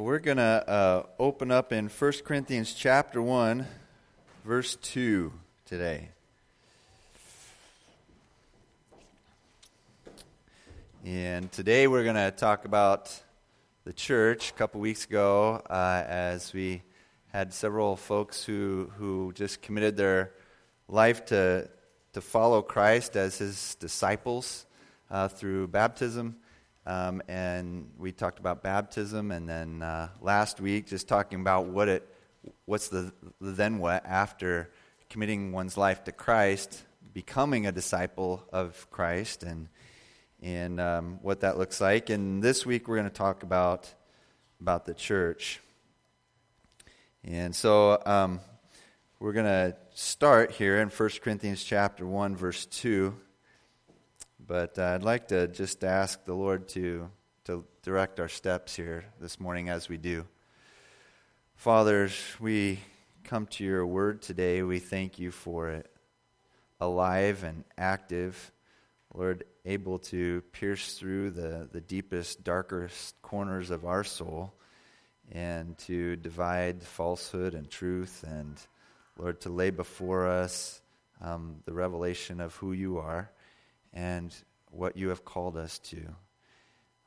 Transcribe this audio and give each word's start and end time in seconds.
We're 0.00 0.18
going 0.18 0.38
to 0.38 0.42
uh, 0.66 1.02
open 1.18 1.50
up 1.50 1.74
in 1.74 1.88
1 1.88 2.12
Corinthians 2.24 2.72
chapter 2.72 3.20
1, 3.20 3.66
verse 4.46 4.76
2 4.76 5.30
today. 5.66 6.08
And 11.04 11.52
today 11.52 11.86
we're 11.86 12.04
going 12.04 12.16
to 12.16 12.30
talk 12.30 12.64
about 12.64 13.14
the 13.84 13.92
church. 13.92 14.48
A 14.48 14.52
couple 14.54 14.80
weeks 14.80 15.04
ago, 15.04 15.62
uh, 15.68 16.02
as 16.06 16.54
we 16.54 16.80
had 17.30 17.52
several 17.52 17.94
folks 17.94 18.42
who, 18.42 18.90
who 18.96 19.34
just 19.34 19.60
committed 19.60 19.98
their 19.98 20.32
life 20.88 21.26
to, 21.26 21.68
to 22.14 22.22
follow 22.22 22.62
Christ 22.62 23.18
as 23.18 23.36
his 23.36 23.74
disciples 23.74 24.64
uh, 25.10 25.28
through 25.28 25.66
baptism. 25.66 26.36
Um, 26.86 27.22
and 27.28 27.90
we 27.98 28.12
talked 28.12 28.38
about 28.38 28.62
baptism, 28.62 29.30
and 29.30 29.48
then 29.48 29.82
uh, 29.82 30.08
last 30.20 30.60
week 30.60 30.86
just 30.86 31.08
talking 31.08 31.40
about 31.40 31.66
what 31.66 31.88
it, 31.88 32.08
what's 32.64 32.88
the, 32.88 33.12
the 33.40 33.50
then 33.52 33.78
what 33.78 34.04
after 34.06 34.70
committing 35.10 35.52
one's 35.52 35.76
life 35.76 36.04
to 36.04 36.12
Christ, 36.12 36.82
becoming 37.12 37.66
a 37.66 37.72
disciple 37.72 38.44
of 38.52 38.90
Christ, 38.90 39.42
and 39.42 39.68
and 40.42 40.80
um, 40.80 41.18
what 41.22 41.40
that 41.40 41.58
looks 41.58 41.80
like. 41.80 42.08
And 42.08 42.42
this 42.42 42.64
week 42.64 42.88
we're 42.88 42.96
going 42.96 43.08
to 43.08 43.14
talk 43.14 43.42
about 43.42 43.92
about 44.60 44.86
the 44.86 44.94
church. 44.94 45.60
And 47.24 47.54
so 47.54 48.00
um, 48.06 48.40
we're 49.18 49.34
going 49.34 49.44
to 49.44 49.76
start 49.92 50.52
here 50.52 50.80
in 50.80 50.88
1 50.88 51.10
Corinthians 51.22 51.62
chapter 51.62 52.06
1 52.06 52.36
verse 52.36 52.64
2. 52.66 53.14
But 54.50 54.80
uh, 54.80 54.82
I'd 54.82 55.04
like 55.04 55.28
to 55.28 55.46
just 55.46 55.84
ask 55.84 56.24
the 56.24 56.34
Lord 56.34 56.66
to, 56.70 57.08
to 57.44 57.64
direct 57.84 58.18
our 58.18 58.26
steps 58.26 58.74
here 58.74 59.04
this 59.20 59.38
morning 59.38 59.68
as 59.68 59.88
we 59.88 59.96
do. 59.96 60.26
Fathers, 61.54 62.20
we 62.40 62.80
come 63.22 63.46
to 63.46 63.62
your 63.62 63.86
word 63.86 64.22
today. 64.22 64.64
We 64.64 64.80
thank 64.80 65.20
you 65.20 65.30
for 65.30 65.68
it. 65.68 65.88
Alive 66.80 67.44
and 67.44 67.62
active, 67.78 68.50
Lord, 69.14 69.44
able 69.64 70.00
to 70.00 70.40
pierce 70.50 70.94
through 70.94 71.30
the, 71.30 71.68
the 71.70 71.80
deepest, 71.80 72.42
darkest 72.42 73.22
corners 73.22 73.70
of 73.70 73.84
our 73.84 74.02
soul 74.02 74.52
and 75.30 75.78
to 75.78 76.16
divide 76.16 76.82
falsehood 76.82 77.54
and 77.54 77.70
truth, 77.70 78.24
and 78.26 78.60
Lord, 79.16 79.42
to 79.42 79.48
lay 79.48 79.70
before 79.70 80.26
us 80.26 80.82
um, 81.20 81.58
the 81.66 81.72
revelation 81.72 82.40
of 82.40 82.56
who 82.56 82.72
you 82.72 82.98
are 82.98 83.30
and 83.92 84.34
what 84.70 84.96
you 84.96 85.08
have 85.08 85.24
called 85.24 85.56
us 85.56 85.78
to. 85.78 86.14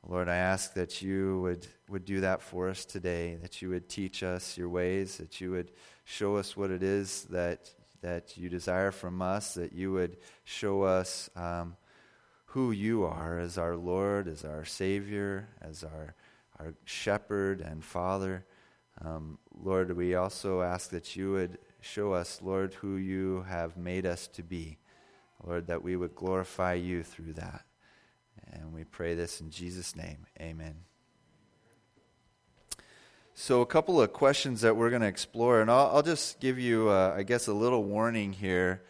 Lord, 0.06 0.28
I 0.28 0.36
ask 0.36 0.74
that 0.74 1.00
you 1.00 1.40
would, 1.40 1.66
would 1.88 2.04
do 2.04 2.20
that 2.20 2.42
for 2.42 2.68
us 2.68 2.84
today, 2.84 3.36
that 3.40 3.62
you 3.62 3.70
would 3.70 3.88
teach 3.88 4.22
us 4.22 4.58
your 4.58 4.68
ways, 4.68 5.16
that 5.16 5.40
you 5.40 5.50
would 5.52 5.72
show 6.04 6.36
us 6.36 6.56
what 6.56 6.70
it 6.70 6.82
is 6.82 7.22
that, 7.30 7.70
that 8.02 8.36
you 8.36 8.50
desire 8.50 8.90
from 8.90 9.22
us, 9.22 9.54
that 9.54 9.72
you 9.72 9.92
would 9.92 10.18
show 10.44 10.82
us 10.82 11.30
um, 11.36 11.76
who 12.46 12.70
you 12.70 13.04
are 13.04 13.38
as 13.38 13.56
our 13.56 13.76
Lord, 13.76 14.28
as 14.28 14.44
our 14.44 14.66
Savior, 14.66 15.48
as 15.62 15.82
our, 15.82 16.14
our 16.60 16.74
shepherd 16.84 17.62
and 17.62 17.82
Father. 17.82 18.44
Um, 19.02 19.38
Lord, 19.58 19.96
we 19.96 20.14
also 20.14 20.60
ask 20.60 20.90
that 20.90 21.16
you 21.16 21.32
would 21.32 21.58
show 21.80 22.12
us, 22.12 22.40
Lord, 22.42 22.74
who 22.74 22.96
you 22.96 23.44
have 23.48 23.78
made 23.78 24.04
us 24.04 24.26
to 24.28 24.42
be. 24.42 24.78
Lord, 25.46 25.66
that 25.66 25.82
we 25.82 25.96
would 25.96 26.14
glorify 26.14 26.74
you 26.74 27.02
through 27.02 27.34
that. 27.34 27.64
And 28.52 28.72
we 28.72 28.84
pray 28.84 29.14
this 29.14 29.40
in 29.40 29.50
Jesus' 29.50 29.94
name. 29.94 30.26
Amen. 30.40 30.76
So, 33.34 33.62
a 33.62 33.66
couple 33.66 34.00
of 34.00 34.12
questions 34.12 34.60
that 34.60 34.76
we're 34.76 34.90
going 34.90 35.02
to 35.02 35.08
explore, 35.08 35.60
and 35.60 35.70
I'll, 35.70 35.90
I'll 35.96 36.02
just 36.02 36.38
give 36.40 36.58
you, 36.58 36.88
uh, 36.88 37.14
I 37.16 37.24
guess, 37.24 37.48
a 37.48 37.52
little 37.52 37.82
warning 37.82 38.32
here. 38.32 38.82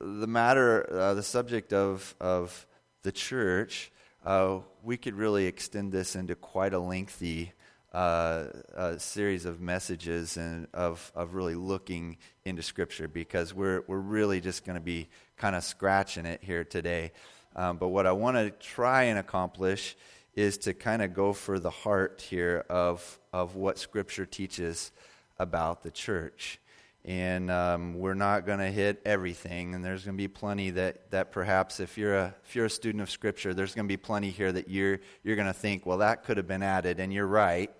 The 0.00 0.28
matter, 0.28 0.90
uh, 0.92 1.14
the 1.14 1.24
subject 1.24 1.72
of, 1.72 2.14
of 2.20 2.66
the 3.02 3.10
church, 3.10 3.90
uh, 4.24 4.60
we 4.82 4.96
could 4.96 5.14
really 5.14 5.46
extend 5.46 5.92
this 5.92 6.14
into 6.14 6.36
quite 6.36 6.72
a 6.72 6.78
lengthy 6.78 7.52
uh, 7.94 8.46
a 8.74 8.98
series 8.98 9.44
of 9.44 9.60
messages 9.60 10.36
and 10.36 10.66
of, 10.74 11.12
of 11.14 11.34
really 11.34 11.54
looking 11.54 12.16
into 12.44 12.60
Scripture 12.60 13.06
because 13.06 13.54
we're, 13.54 13.84
we're 13.86 13.98
really 13.98 14.40
just 14.40 14.64
going 14.64 14.74
to 14.74 14.82
be 14.82 15.08
kind 15.36 15.56
of 15.56 15.64
scratching 15.64 16.26
it 16.26 16.42
here 16.42 16.64
today. 16.64 17.12
Um, 17.56 17.76
but 17.76 17.88
what 17.88 18.06
I 18.06 18.12
want 18.12 18.36
to 18.36 18.50
try 18.50 19.04
and 19.04 19.18
accomplish 19.18 19.96
is 20.34 20.58
to 20.58 20.74
kind 20.74 21.02
of 21.02 21.14
go 21.14 21.32
for 21.32 21.58
the 21.58 21.70
heart 21.70 22.24
here 22.28 22.64
of, 22.68 23.18
of 23.32 23.54
what 23.54 23.78
Scripture 23.78 24.26
teaches 24.26 24.90
about 25.38 25.82
the 25.82 25.90
church. 25.90 26.58
And 27.04 27.50
um, 27.50 27.98
we're 27.98 28.14
not 28.14 28.46
going 28.46 28.60
to 28.60 28.70
hit 28.70 29.02
everything, 29.04 29.74
and 29.74 29.84
there's 29.84 30.04
going 30.04 30.16
to 30.16 30.22
be 30.22 30.28
plenty 30.28 30.70
that, 30.70 31.10
that 31.10 31.32
perhaps 31.32 31.78
if 31.78 31.98
you're, 31.98 32.16
a, 32.16 32.34
if 32.44 32.56
you're 32.56 32.64
a 32.64 32.70
student 32.70 33.02
of 33.02 33.10
Scripture, 33.10 33.52
there's 33.52 33.74
going 33.74 33.86
to 33.86 33.92
be 33.92 33.98
plenty 33.98 34.30
here 34.30 34.50
that 34.50 34.70
you're, 34.70 35.00
you're 35.22 35.36
going 35.36 35.46
to 35.46 35.52
think, 35.52 35.84
well, 35.84 35.98
that 35.98 36.24
could 36.24 36.38
have 36.38 36.48
been 36.48 36.62
added, 36.62 37.00
and 37.00 37.12
you're 37.12 37.26
right. 37.26 37.70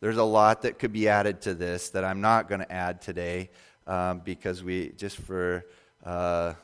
There's 0.00 0.16
a 0.16 0.24
lot 0.24 0.62
that 0.62 0.78
could 0.78 0.92
be 0.92 1.08
added 1.08 1.40
to 1.42 1.54
this 1.54 1.90
that 1.90 2.04
I'm 2.04 2.20
not 2.20 2.48
going 2.48 2.60
to 2.60 2.72
add 2.72 3.02
today 3.02 3.50
um, 3.88 4.20
because 4.24 4.62
we, 4.62 4.90
just 4.90 5.16
for, 5.16 5.66
uh, 6.04 6.54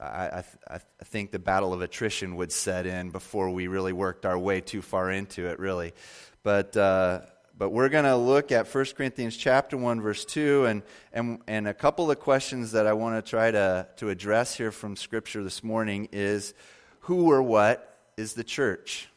I, 0.00 0.04
I, 0.06 0.44
I, 0.68 1.04
think 1.04 1.30
the 1.30 1.38
battle 1.38 1.72
of 1.72 1.82
attrition 1.82 2.36
would 2.36 2.52
set 2.52 2.86
in 2.86 3.10
before 3.10 3.50
we 3.50 3.66
really 3.66 3.92
worked 3.92 4.26
our 4.26 4.38
way 4.38 4.60
too 4.60 4.82
far 4.82 5.10
into 5.10 5.46
it, 5.46 5.58
really. 5.58 5.92
But, 6.42 6.76
uh, 6.76 7.20
but 7.56 7.70
we're 7.70 7.88
going 7.88 8.04
to 8.04 8.16
look 8.16 8.50
at 8.52 8.72
1 8.72 8.84
Corinthians 8.96 9.36
chapter 9.36 9.76
1, 9.76 10.00
verse 10.00 10.24
2, 10.24 10.66
and, 10.66 10.82
and, 11.12 11.40
and 11.46 11.68
a 11.68 11.74
couple 11.74 12.10
of 12.10 12.18
questions 12.18 12.72
that 12.72 12.86
I 12.86 12.94
want 12.94 13.24
to 13.24 13.28
try 13.28 13.50
to, 13.50 13.86
to 13.96 14.08
address 14.08 14.56
here 14.56 14.72
from 14.72 14.96
Scripture 14.96 15.42
this 15.44 15.62
morning 15.62 16.08
is 16.12 16.54
who 17.00 17.30
or 17.30 17.42
what 17.42 17.98
is 18.16 18.34
the 18.34 18.44
church? 18.44 19.08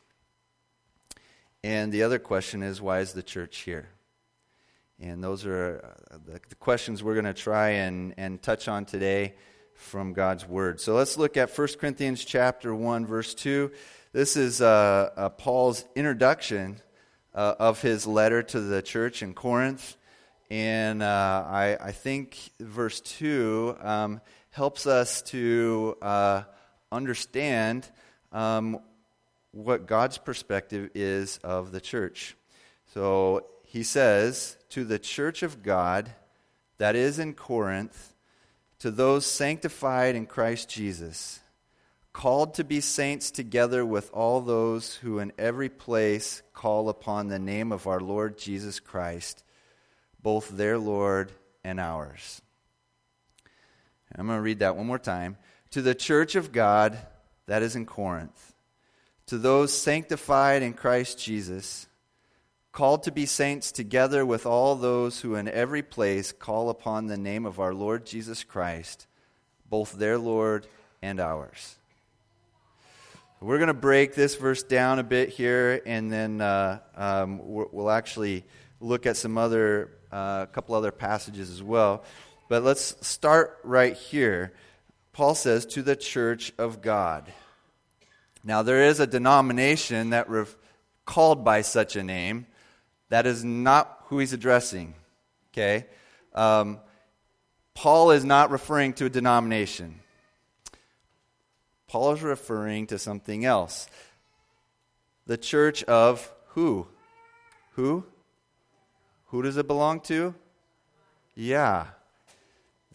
And 1.64 1.92
the 1.92 2.04
other 2.04 2.20
question 2.20 2.62
is, 2.62 2.82
why 2.82 3.00
is 3.00 3.14
the 3.14 3.24
church 3.24 3.60
here? 3.60 3.90
And 5.00 5.24
those 5.24 5.46
are 5.46 5.96
uh, 6.12 6.18
the, 6.26 6.40
the 6.50 6.56
questions 6.56 7.04
we're 7.04 7.16
going 7.16 7.26
to 7.26 7.34
try 7.34 7.70
and, 7.70 8.14
and 8.18 8.42
touch 8.42 8.68
on 8.68 8.86
today 8.86 9.34
from 9.76 10.14
God's 10.14 10.48
Word. 10.48 10.82
So 10.82 10.96
let's 10.96 11.18
look 11.18 11.38
at 11.38 11.56
1 11.56 11.68
Corinthians 11.80 12.26
chapter 12.26 12.74
1, 12.74 13.06
verse 13.06 13.34
2. 13.36 13.72
This 14.12 14.38
is 14.38 14.62
uh, 14.62 15.10
uh, 15.16 15.30
Paul's 15.30 15.86
introduction 15.96 16.82
uh, 17.34 17.56
of 17.60 17.82
his 17.82 18.08
letter 18.08 18.42
to 18.42 18.62
the 18.62 18.82
church 18.82 19.22
in 19.22 19.34
Corinth. 19.34 19.98
And 20.50 21.04
uh, 21.04 21.46
I, 21.48 21.78
I, 21.82 21.92
think 21.92 22.38
verse 22.60 23.02
2 23.02 23.78
um, 23.82 24.22
helps 24.52 24.88
us 24.88 25.22
to 25.24 25.98
uh, 26.02 26.44
understand 26.92 27.90
um, 28.32 28.80
what 29.52 29.88
God's 29.88 30.18
perspective 30.18 30.92
is 30.96 31.40
of 31.44 31.72
the 31.72 31.82
church. 31.82 32.38
So 32.94 33.48
he 33.66 33.84
says, 33.84 34.56
To 34.70 34.86
the 34.86 35.00
church 35.00 35.44
of 35.44 35.64
God 35.64 36.12
that 36.78 36.96
is 36.96 37.20
in 37.20 37.34
Corinth, 37.34 38.15
to 38.80 38.92
those 38.92 39.26
sanctified 39.26 40.16
in 40.16 40.26
Christ 40.26 40.70
Jesus, 40.70 41.40
called 42.14 42.54
to 42.56 42.64
be 42.64 42.82
saints 42.82 43.32
together 43.32 43.86
with 43.86 44.10
all 44.14 44.42
those 44.42 44.96
who 44.96 45.20
in 45.20 45.34
every 45.38 45.70
place 45.70 46.42
call 46.54 46.90
upon 46.90 47.28
the 47.28 47.40
name 47.40 47.72
of 47.72 47.88
our 47.88 48.00
Lord 48.00 48.38
Jesus 48.38 48.80
Christ, 48.80 49.44
both 50.22 50.50
their 50.50 50.78
Lord 50.78 51.32
and 51.64 51.80
ours. 51.80 52.42
I'm 54.16 54.28
going 54.28 54.38
to 54.38 54.42
read 54.42 54.60
that 54.60 54.78
one 54.78 54.88
more 54.88 55.00
time. 55.00 55.38
To 55.72 55.82
the 55.82 55.96
church 55.96 56.36
of 56.36 56.54
God 56.54 56.98
that 57.48 57.62
is 57.62 57.76
in 57.76 57.86
Corinth 57.86 58.56
to 59.28 59.38
those 59.38 59.74
sanctified 59.74 60.62
in 60.62 60.74
Christ 60.74 61.20
Jesus, 61.20 61.88
called 62.76 63.04
to 63.04 63.12
be 63.12 63.26
saints 63.26 63.72
together 63.72 64.26
with 64.26 64.46
all 64.46 64.76
those 64.76 65.22
who 65.22 65.36
in 65.36 65.48
every 65.48 65.82
place 65.82 66.34
call 66.34 66.70
upon 66.70 67.08
the 67.08 67.16
name 67.16 67.46
of 67.46 67.58
our 67.58 67.74
Lord 67.74 68.06
Jesus 68.06 68.44
Christ, 68.44 69.08
both 69.70 69.94
their 69.94 70.18
Lord 70.18 70.68
and 71.02 71.22
ours. 71.22 71.78
We're 73.40 73.60
going 73.60 73.68
to 73.68 73.74
break 73.74 74.14
this 74.14 74.36
verse 74.36 74.62
down 74.62 75.00
a 75.00 75.04
bit 75.04 75.30
here, 75.30 75.82
and 75.86 76.12
then 76.12 76.42
uh, 76.42 76.80
um, 76.98 77.40
we'll 77.44 77.90
actually 77.90 78.44
look 78.82 79.06
at 79.06 79.16
some 79.16 79.38
other, 79.38 79.92
a 80.12 80.16
uh, 80.16 80.46
couple 80.48 80.76
other 80.76 80.92
passages 80.92 81.50
as 81.50 81.64
well. 81.64 82.04
But 82.50 82.64
let's 82.64 82.98
start 83.08 83.58
right 83.64 83.96
here. 83.96 84.52
Paul 85.14 85.34
says, 85.34 85.66
To 85.68 85.82
the 85.82 85.96
church 85.96 86.52
of 86.58 86.82
God. 86.82 87.32
Now, 88.44 88.64
there 88.64 88.84
is 88.84 89.00
a 89.00 89.08
denomination 89.08 90.10
that 90.10 90.30
ref- 90.30 90.58
called 91.06 91.46
by 91.46 91.62
such 91.62 91.96
a 91.96 92.04
name. 92.04 92.48
That 93.16 93.28
is 93.28 93.46
not 93.46 93.98
who 94.08 94.20
he's 94.20 94.34
addressing. 94.34 94.94
Okay? 95.54 95.86
Um, 96.34 96.82
Paul 97.74 98.12
is 98.12 98.26
not 98.26 98.52
referring 98.52 98.92
to 98.96 99.06
a 99.06 99.10
denomination. 99.10 100.02
Paul 101.88 102.12
is 102.12 102.22
referring 102.22 102.88
to 102.88 103.00
something 103.00 103.46
else. 103.46 103.88
The 105.28 105.38
church 105.38 105.82
of 105.86 106.30
who? 106.48 106.88
Who? 107.76 108.04
Who 109.28 109.42
does 109.44 109.56
it 109.56 109.66
belong 109.66 110.02
to? 110.02 110.36
Yeah. 111.36 111.86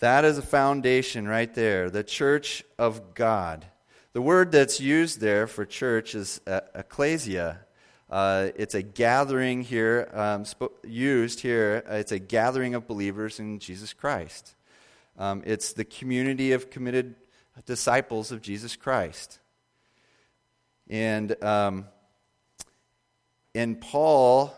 That 0.00 0.26
is 0.26 0.36
a 0.36 0.42
foundation 0.42 1.28
right 1.28 1.54
there, 1.54 1.88
the 1.88 2.04
church 2.04 2.62
of 2.78 3.14
God. 3.14 3.64
The 4.12 4.20
word 4.20 4.52
that's 4.52 4.80
used 4.80 5.20
there 5.20 5.46
for 5.46 5.64
church 5.64 6.14
is 6.14 6.42
ecclesia. 6.74 7.60
Uh, 8.10 8.48
it's 8.56 8.74
a 8.74 8.82
gathering 8.82 9.62
here, 9.62 10.10
um, 10.12 10.44
sp- 10.44 10.74
used 10.82 11.40
here, 11.40 11.84
uh, 11.88 11.94
it's 11.94 12.10
a 12.10 12.18
gathering 12.18 12.74
of 12.74 12.88
believers 12.88 13.38
in 13.38 13.60
Jesus 13.60 13.92
Christ. 13.92 14.56
Um, 15.16 15.42
it's 15.46 15.74
the 15.74 15.84
community 15.84 16.50
of 16.52 16.70
committed 16.70 17.14
disciples 17.66 18.32
of 18.32 18.42
Jesus 18.42 18.74
Christ. 18.74 19.38
And, 20.88 21.40
um, 21.44 21.86
and 23.54 23.80
Paul 23.80 24.52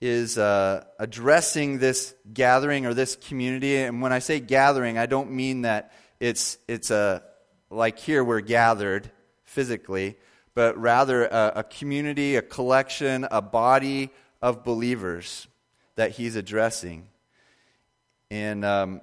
is 0.00 0.36
uh, 0.36 0.84
addressing 0.98 1.78
this 1.78 2.14
gathering 2.32 2.84
or 2.84 2.92
this 2.92 3.16
community. 3.16 3.78
And 3.78 4.02
when 4.02 4.12
I 4.12 4.18
say 4.18 4.40
gathering, 4.40 4.98
I 4.98 5.06
don't 5.06 5.30
mean 5.30 5.62
that 5.62 5.92
it's, 6.18 6.58
it's 6.68 6.90
a, 6.90 7.22
like 7.70 7.98
here 7.98 8.22
we're 8.22 8.40
gathered 8.40 9.10
physically, 9.44 10.16
but 10.54 10.76
rather 10.78 11.26
a, 11.26 11.52
a 11.56 11.64
community, 11.64 12.36
a 12.36 12.42
collection, 12.42 13.26
a 13.30 13.42
body 13.42 14.10
of 14.42 14.64
believers 14.64 15.46
that 15.96 16.12
he's 16.12 16.36
addressing. 16.36 17.08
And 18.30 18.64
um, 18.64 19.00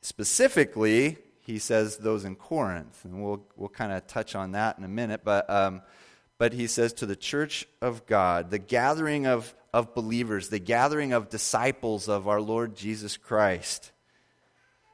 specifically, 0.00 1.18
he 1.40 1.58
says 1.58 1.98
those 1.98 2.24
in 2.24 2.36
Corinth. 2.36 3.04
And 3.04 3.22
we'll, 3.22 3.46
we'll 3.56 3.68
kind 3.68 3.92
of 3.92 4.06
touch 4.06 4.34
on 4.34 4.52
that 4.52 4.78
in 4.78 4.84
a 4.84 4.88
minute. 4.88 5.22
But, 5.24 5.48
um, 5.50 5.82
but 6.38 6.52
he 6.52 6.66
says 6.66 6.92
to 6.94 7.06
the 7.06 7.16
church 7.16 7.66
of 7.82 8.06
God, 8.06 8.50
the 8.50 8.58
gathering 8.58 9.26
of, 9.26 9.54
of 9.72 9.94
believers, 9.94 10.48
the 10.48 10.58
gathering 10.58 11.12
of 11.12 11.28
disciples 11.28 12.08
of 12.08 12.28
our 12.28 12.40
Lord 12.40 12.74
Jesus 12.74 13.16
Christ 13.16 13.92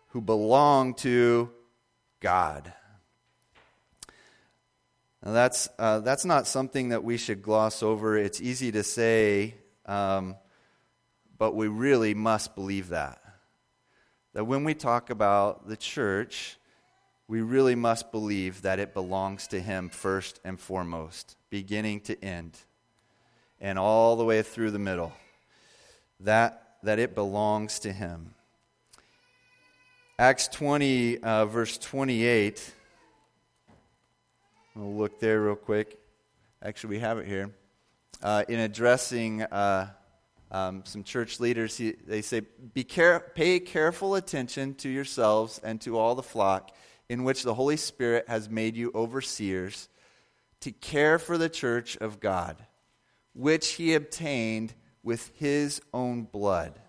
who 0.09 0.21
belong 0.21 0.95
to 0.95 1.51
God. 2.21 2.73
Now, 5.25 5.33
that's, 5.33 5.69
uh, 5.79 6.01
that's 6.01 6.25
not 6.25 6.47
something 6.47 6.91
that 6.91 7.05
we 7.05 7.17
should 7.17 7.43
gloss 7.43 7.83
over. 7.83 8.17
It's 8.17 8.41
easy 8.41 8.73
to 8.73 8.83
say, 8.83 9.55
um, 9.87 10.37
but 11.37 11.55
we 11.55 11.69
really 11.69 12.15
must 12.15 12.55
believe 12.55 12.89
that 12.91 13.21
that 14.33 14.45
when 14.45 14.65
we 14.65 14.75
talk 14.75 15.11
about 15.11 15.69
the 15.69 15.77
church, 15.77 16.57
we 17.27 17.41
really 17.41 17.75
must 17.75 18.13
believe 18.13 18.63
that 18.63 18.79
it 18.79 18.95
belongs 18.95 19.49
to 19.49 19.61
Him 19.61 19.89
first 19.89 20.41
and 20.45 20.59
foremost, 20.59 21.37
beginning 21.49 22.01
to 22.03 22.25
end, 22.25 22.59
and 23.61 23.79
all 23.79 24.17
the 24.17 24.25
way 24.25 24.43
through 24.43 24.71
the 24.71 24.79
middle. 24.79 25.13
That, 26.21 26.77
that 26.83 26.99
it 26.99 27.15
belongs 27.15 27.81
to 27.81 27.93
Him. 27.93 28.35
Acts 30.19 30.49
20, 30.49 31.19
uh, 31.19 31.47
verse 31.47 31.79
28. 31.79 32.75
We'll 34.81 34.95
look 34.95 35.21
there 35.21 35.43
real 35.43 35.57
quick. 35.57 35.99
Actually, 36.63 36.97
we 36.97 36.99
have 37.01 37.19
it 37.19 37.27
here. 37.27 37.51
Uh, 38.23 38.45
in 38.49 38.61
addressing 38.61 39.43
uh, 39.43 39.91
um, 40.51 40.85
some 40.87 41.05
church 41.05 41.39
leaders, 41.39 41.77
he, 41.77 41.93
they 42.07 42.23
say, 42.23 42.41
Be 42.73 42.83
care- 42.83 43.21
pay 43.35 43.61
careful 43.61 44.15
attention 44.15 44.75
to 44.77 44.89
yourselves 44.89 45.61
and 45.63 45.83
to 45.83 45.99
all 45.99 46.15
the 46.15 46.23
flock 46.23 46.75
in 47.11 47.25
which 47.25 47.43
the 47.43 47.53
Holy 47.53 47.77
Spirit 47.77 48.25
has 48.27 48.49
made 48.49 48.75
you 48.75 48.91
overseers 48.95 49.91
to 50.61 50.73
care 50.73 51.19
for 51.19 51.37
the 51.37 51.51
church 51.51 51.99
of 51.99 52.19
God, 52.19 52.57
which 53.35 53.73
he 53.73 53.93
obtained 53.93 54.73
with 55.03 55.31
his 55.35 55.83
own 55.93 56.23
blood. 56.23 56.81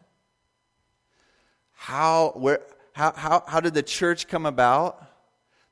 How, 1.74 2.32
where, 2.38 2.62
how, 2.94 3.12
how, 3.12 3.44
how 3.46 3.60
did 3.60 3.74
the 3.74 3.84
church 3.84 4.30
come 4.30 4.46
about? 4.46 5.11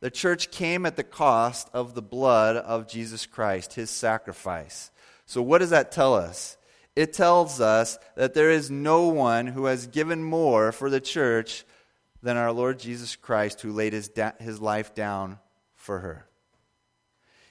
The 0.01 0.11
church 0.11 0.51
came 0.51 0.85
at 0.85 0.95
the 0.95 1.03
cost 1.03 1.69
of 1.73 1.93
the 1.93 2.01
blood 2.01 2.55
of 2.55 2.87
Jesus 2.87 3.25
Christ, 3.25 3.73
his 3.73 3.89
sacrifice. 3.89 4.91
So, 5.25 5.41
what 5.41 5.57
does 5.57 5.71
that 5.71 5.91
tell 5.91 6.15
us? 6.15 6.57
it 6.99 7.13
tells 7.13 7.61
us 7.61 7.97
that 8.15 8.33
there 8.33 8.51
is 8.51 8.69
no 8.69 9.07
one 9.07 9.47
who 9.47 9.65
has 9.65 9.87
given 9.87 10.21
more 10.21 10.73
for 10.73 10.89
the 10.89 10.99
church 10.99 11.63
than 12.21 12.35
our 12.35 12.51
Lord 12.51 12.77
Jesus 12.77 13.15
Christ, 13.15 13.61
who 13.61 13.71
laid 13.71 13.93
his, 13.93 14.09
da- 14.09 14.33
his 14.37 14.59
life 14.59 14.93
down 14.93 15.39
for 15.75 15.99
her. 15.99 16.27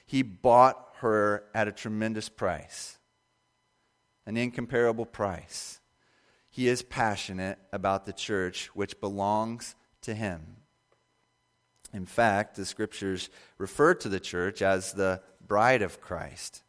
He 0.05 0.21
bought 0.21 0.89
her 0.97 1.45
at 1.55 1.67
a 1.67 1.71
tremendous 1.71 2.29
price, 2.29 2.99
an 4.27 4.37
incomparable 4.37 5.07
price. 5.07 5.79
He 6.51 6.67
is 6.67 6.83
passionate 6.83 7.57
about 7.73 8.05
the 8.05 8.13
church 8.13 8.69
which 8.75 9.01
belongs 9.01 9.75
to 10.01 10.13
him. 10.13 10.57
In 11.93 12.05
fact, 12.05 12.55
the 12.55 12.65
scriptures 12.65 13.29
refer 13.57 13.93
to 13.95 14.09
the 14.09 14.19
church 14.19 14.61
as 14.61 14.93
the 14.93 15.21
bride 15.45 15.81
of 15.81 15.99
Christ. 15.99 16.61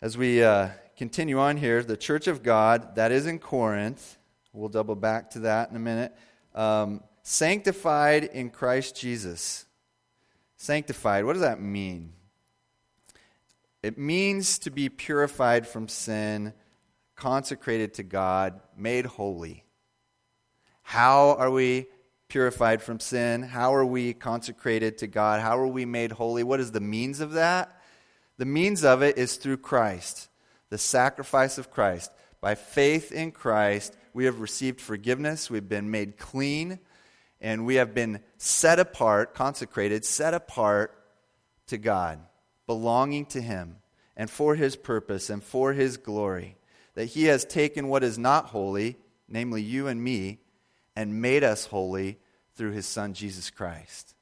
As 0.00 0.16
we 0.16 0.42
uh, 0.42 0.68
continue 0.96 1.38
on 1.38 1.56
here, 1.56 1.82
the 1.82 1.96
church 1.96 2.26
of 2.26 2.42
God 2.42 2.96
that 2.96 3.12
is 3.12 3.26
in 3.26 3.38
Corinth, 3.38 4.16
we'll 4.52 4.68
double 4.68 4.94
back 4.94 5.30
to 5.30 5.40
that 5.40 5.70
in 5.70 5.76
a 5.76 5.80
minute, 5.80 6.16
um, 6.54 7.02
sanctified 7.22 8.24
in 8.24 8.50
Christ 8.50 8.96
Jesus. 8.96 9.66
Sanctified, 10.56 11.24
what 11.24 11.34
does 11.34 11.42
that 11.42 11.60
mean? 11.60 12.12
It 13.82 13.98
means 13.98 14.58
to 14.60 14.70
be 14.70 14.88
purified 14.88 15.66
from 15.66 15.88
sin, 15.88 16.54
consecrated 17.14 17.94
to 17.94 18.02
God, 18.02 18.60
made 18.76 19.04
holy. 19.04 19.65
How 20.88 21.30
are 21.30 21.50
we 21.50 21.88
purified 22.28 22.80
from 22.80 23.00
sin? 23.00 23.42
How 23.42 23.74
are 23.74 23.84
we 23.84 24.14
consecrated 24.14 24.98
to 24.98 25.08
God? 25.08 25.40
How 25.40 25.58
are 25.58 25.66
we 25.66 25.84
made 25.84 26.12
holy? 26.12 26.44
What 26.44 26.60
is 26.60 26.70
the 26.70 26.80
means 26.80 27.18
of 27.18 27.32
that? 27.32 27.82
The 28.38 28.44
means 28.44 28.84
of 28.84 29.02
it 29.02 29.18
is 29.18 29.34
through 29.34 29.56
Christ, 29.56 30.28
the 30.70 30.78
sacrifice 30.78 31.58
of 31.58 31.72
Christ. 31.72 32.12
By 32.40 32.54
faith 32.54 33.10
in 33.10 33.32
Christ, 33.32 33.96
we 34.14 34.26
have 34.26 34.38
received 34.38 34.80
forgiveness, 34.80 35.50
we've 35.50 35.68
been 35.68 35.90
made 35.90 36.18
clean, 36.18 36.78
and 37.40 37.66
we 37.66 37.74
have 37.74 37.92
been 37.92 38.20
set 38.38 38.78
apart, 38.78 39.34
consecrated, 39.34 40.04
set 40.04 40.34
apart 40.34 40.96
to 41.66 41.78
God, 41.78 42.20
belonging 42.68 43.26
to 43.26 43.40
Him, 43.40 43.78
and 44.16 44.30
for 44.30 44.54
His 44.54 44.76
purpose 44.76 45.30
and 45.30 45.42
for 45.42 45.72
His 45.72 45.96
glory. 45.96 46.58
That 46.94 47.06
He 47.06 47.24
has 47.24 47.44
taken 47.44 47.88
what 47.88 48.04
is 48.04 48.20
not 48.20 48.46
holy, 48.46 48.98
namely 49.28 49.62
you 49.62 49.88
and 49.88 50.00
me, 50.00 50.38
and 50.96 51.20
made 51.22 51.44
us 51.44 51.66
holy 51.66 52.18
through 52.56 52.72
His 52.72 52.86
Son, 52.86 53.12
Jesus 53.12 53.50
Christ. 53.50 54.14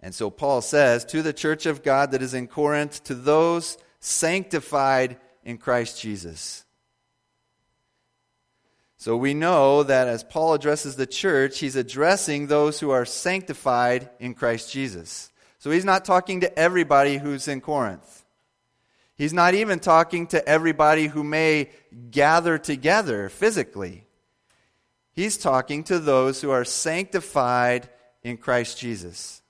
And 0.00 0.14
so 0.14 0.30
Paul 0.30 0.62
says 0.62 1.04
to 1.06 1.22
the 1.22 1.32
church 1.32 1.66
of 1.66 1.82
God 1.82 2.12
that 2.12 2.22
is 2.22 2.34
in 2.34 2.46
Corinth, 2.48 3.04
to 3.04 3.14
those 3.14 3.76
sanctified 4.00 5.16
in 5.44 5.58
Christ 5.58 6.00
Jesus. 6.00 6.64
So 8.96 9.16
we 9.16 9.34
know 9.34 9.82
that 9.82 10.06
as 10.06 10.22
Paul 10.22 10.54
addresses 10.54 10.94
the 10.94 11.06
church, 11.06 11.58
he's 11.58 11.76
addressing 11.76 12.46
those 12.46 12.78
who 12.78 12.90
are 12.90 13.04
sanctified 13.04 14.08
in 14.20 14.34
Christ 14.34 14.72
Jesus. 14.72 15.32
So 15.58 15.70
he's 15.70 15.84
not 15.84 16.04
talking 16.04 16.40
to 16.40 16.58
everybody 16.58 17.18
who's 17.18 17.48
in 17.48 17.60
Corinth. 17.60 18.24
He's 19.16 19.32
not 19.32 19.54
even 19.54 19.78
talking 19.78 20.26
to 20.28 20.48
everybody 20.48 21.06
who 21.06 21.22
may 21.22 21.70
gather 22.10 22.58
together 22.58 23.28
physically. 23.28 24.06
He's 25.14 25.36
talking 25.36 25.84
to 25.84 25.98
those 25.98 26.40
who 26.40 26.50
are 26.50 26.64
sanctified 26.64 27.88
in 28.22 28.38
Christ 28.38 28.78
Jesus. 28.78 29.42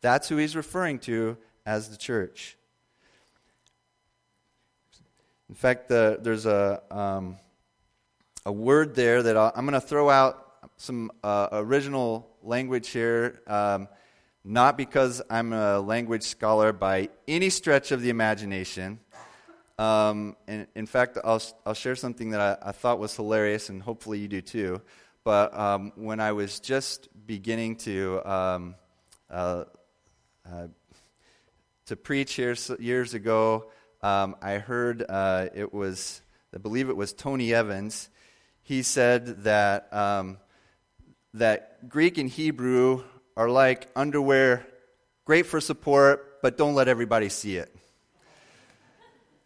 That's 0.00 0.28
who 0.28 0.36
he's 0.36 0.56
referring 0.56 0.98
to 1.00 1.36
as 1.64 1.88
the 1.88 1.96
church. 1.96 2.56
In 5.48 5.54
fact, 5.54 5.88
the, 5.88 6.18
there's 6.20 6.46
a, 6.46 6.82
um, 6.90 7.36
a 8.44 8.52
word 8.52 8.94
there 8.94 9.22
that 9.22 9.36
i 9.36 9.52
am 9.56 9.64
going 9.66 9.80
to 9.80 9.80
throw 9.80 10.10
out 10.10 10.44
some 10.76 11.10
uh, 11.22 11.48
original 11.52 12.28
language 12.42 12.88
here, 12.88 13.40
um, 13.46 13.88
not 14.44 14.76
because 14.76 15.22
I'm 15.30 15.52
a 15.52 15.80
language 15.80 16.22
scholar 16.24 16.72
by 16.72 17.08
any 17.26 17.50
stretch 17.50 17.92
of 17.92 18.02
the 18.02 18.10
imagination. 18.10 19.00
Um, 19.78 20.36
and 20.48 20.66
in 20.74 20.86
fact, 20.86 21.18
I'll, 21.24 21.42
I'll 21.64 21.74
share 21.74 21.94
something 21.94 22.30
that 22.30 22.40
I, 22.40 22.70
I, 22.70 22.72
thought 22.72 22.98
was 22.98 23.14
hilarious, 23.14 23.68
and 23.68 23.80
hopefully 23.80 24.18
you 24.18 24.26
do 24.26 24.40
too. 24.40 24.82
But 25.22 25.56
um, 25.56 25.92
when 25.94 26.18
I 26.18 26.32
was 26.32 26.58
just 26.58 27.08
beginning 27.26 27.76
to 27.76 28.28
um, 28.28 28.74
uh, 29.30 29.64
uh, 30.50 30.68
to 31.88 31.96
preach 31.96 32.36
years, 32.36 32.70
years 32.78 33.14
ago. 33.14 33.70
Um, 34.02 34.36
I 34.42 34.58
heard 34.58 35.04
uh, 35.08 35.46
it 35.54 35.72
was, 35.72 36.20
I 36.54 36.58
believe 36.58 36.90
it 36.90 36.96
was 36.96 37.14
Tony 37.14 37.54
Evans. 37.54 38.10
He 38.62 38.82
said 38.82 39.44
that, 39.44 39.90
um, 39.90 40.36
that 41.32 41.88
Greek 41.88 42.18
and 42.18 42.28
Hebrew 42.28 43.04
are 43.38 43.48
like 43.48 43.88
underwear, 43.96 44.66
great 45.24 45.46
for 45.46 45.62
support, 45.62 46.42
but 46.42 46.58
don't 46.58 46.74
let 46.74 46.88
everybody 46.88 47.30
see 47.30 47.56
it. 47.56 47.74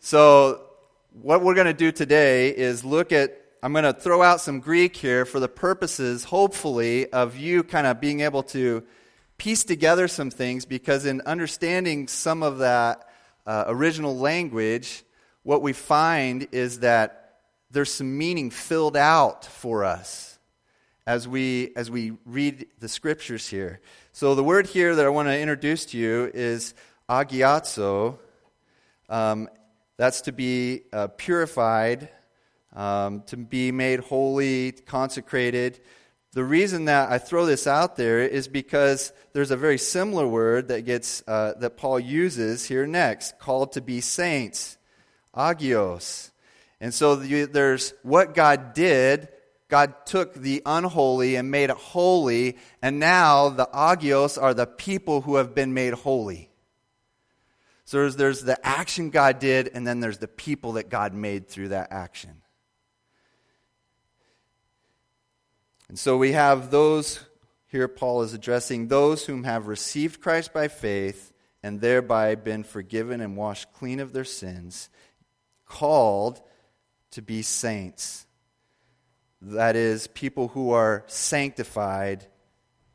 So, 0.04 0.64
what 1.12 1.42
we're 1.42 1.54
going 1.54 1.68
to 1.68 1.72
do 1.72 1.92
today 1.92 2.48
is 2.48 2.84
look 2.84 3.12
at, 3.12 3.40
I'm 3.62 3.70
going 3.72 3.84
to 3.84 3.92
throw 3.92 4.20
out 4.20 4.40
some 4.40 4.58
Greek 4.58 4.96
here 4.96 5.24
for 5.24 5.38
the 5.38 5.46
purposes, 5.46 6.24
hopefully, 6.24 7.08
of 7.12 7.36
you 7.36 7.62
kind 7.62 7.86
of 7.86 8.00
being 8.00 8.18
able 8.18 8.42
to 8.42 8.82
piece 9.38 9.62
together 9.62 10.08
some 10.08 10.28
things 10.28 10.64
because 10.64 11.06
in 11.06 11.20
understanding 11.20 12.08
some 12.08 12.42
of 12.42 12.58
that 12.58 13.08
uh, 13.46 13.62
original 13.68 14.18
language, 14.18 15.04
what 15.44 15.62
we 15.62 15.72
find 15.72 16.48
is 16.50 16.80
that 16.80 17.38
there's 17.70 17.92
some 17.92 18.18
meaning 18.18 18.50
filled 18.50 18.96
out 18.96 19.44
for 19.44 19.84
us 19.84 20.36
as 21.06 21.28
we 21.28 21.70
as 21.76 21.92
we 21.92 22.14
read 22.26 22.66
the 22.80 22.88
scriptures 22.88 23.48
here. 23.48 23.80
So 24.12 24.34
the 24.34 24.42
word 24.42 24.66
here 24.66 24.96
that 24.96 25.06
I 25.06 25.10
want 25.10 25.28
to 25.28 25.38
introduce 25.38 25.86
to 25.86 25.96
you 25.96 26.28
is 26.34 26.74
agiazo. 27.08 28.18
Um, 29.08 29.48
that's 30.02 30.22
to 30.22 30.32
be 30.32 30.82
uh, 30.92 31.06
purified, 31.16 32.08
um, 32.74 33.22
to 33.26 33.36
be 33.36 33.70
made 33.70 34.00
holy, 34.00 34.72
consecrated. 34.72 35.78
The 36.32 36.42
reason 36.42 36.86
that 36.86 37.12
I 37.12 37.18
throw 37.18 37.46
this 37.46 37.68
out 37.68 37.94
there 37.94 38.20
is 38.20 38.48
because 38.48 39.12
there's 39.32 39.52
a 39.52 39.56
very 39.56 39.78
similar 39.78 40.26
word 40.26 40.66
that 40.68 40.86
gets 40.86 41.22
uh, 41.28 41.52
that 41.60 41.76
Paul 41.76 42.00
uses 42.00 42.64
here 42.64 42.84
next, 42.84 43.38
called 43.38 43.74
to 43.74 43.80
be 43.80 44.00
saints, 44.00 44.76
agios. 45.36 46.32
And 46.80 46.92
so 46.92 47.14
there's 47.14 47.94
what 48.02 48.34
God 48.34 48.74
did. 48.74 49.28
God 49.68 50.04
took 50.04 50.34
the 50.34 50.62
unholy 50.66 51.36
and 51.36 51.48
made 51.48 51.70
it 51.70 51.76
holy, 51.76 52.58
and 52.82 52.98
now 52.98 53.50
the 53.50 53.68
agios 53.72 54.36
are 54.36 54.52
the 54.52 54.66
people 54.66 55.20
who 55.20 55.36
have 55.36 55.54
been 55.54 55.72
made 55.72 55.94
holy. 55.94 56.51
So 57.92 57.98
there's, 57.98 58.16
there's 58.16 58.40
the 58.40 58.66
action 58.66 59.10
God 59.10 59.38
did, 59.38 59.68
and 59.68 59.86
then 59.86 60.00
there's 60.00 60.16
the 60.16 60.26
people 60.26 60.72
that 60.72 60.88
God 60.88 61.12
made 61.12 61.46
through 61.46 61.68
that 61.68 61.92
action. 61.92 62.40
And 65.90 65.98
so 65.98 66.16
we 66.16 66.32
have 66.32 66.70
those, 66.70 67.20
here 67.66 67.88
Paul 67.88 68.22
is 68.22 68.32
addressing 68.32 68.88
those 68.88 69.26
whom 69.26 69.44
have 69.44 69.66
received 69.66 70.22
Christ 70.22 70.54
by 70.54 70.68
faith 70.68 71.34
and 71.62 71.82
thereby 71.82 72.34
been 72.34 72.64
forgiven 72.64 73.20
and 73.20 73.36
washed 73.36 73.70
clean 73.74 74.00
of 74.00 74.14
their 74.14 74.24
sins, 74.24 74.88
called 75.66 76.40
to 77.10 77.20
be 77.20 77.42
saints. 77.42 78.26
That 79.42 79.76
is, 79.76 80.06
people 80.06 80.48
who 80.48 80.70
are 80.70 81.04
sanctified, 81.08 82.24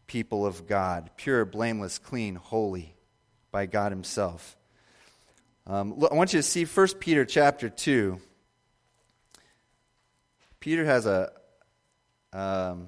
people 0.08 0.44
of 0.44 0.66
God, 0.66 1.12
pure, 1.18 1.46
blameless, 1.46 2.00
clean, 2.00 2.34
holy 2.34 2.96
by 3.51 3.68
God 3.68 3.92
Himself. 3.92 4.58
Um, 5.70 6.02
I 6.10 6.16
want 6.16 6.32
you 6.32 6.40
to 6.40 6.44
see 6.44 6.64
1 6.64 6.88
Peter 6.98 7.26
chapter 7.26 7.68
2. 7.68 8.22
Peter 10.62 10.86
has 10.86 11.06
a, 11.06 11.34
um, 12.32 12.88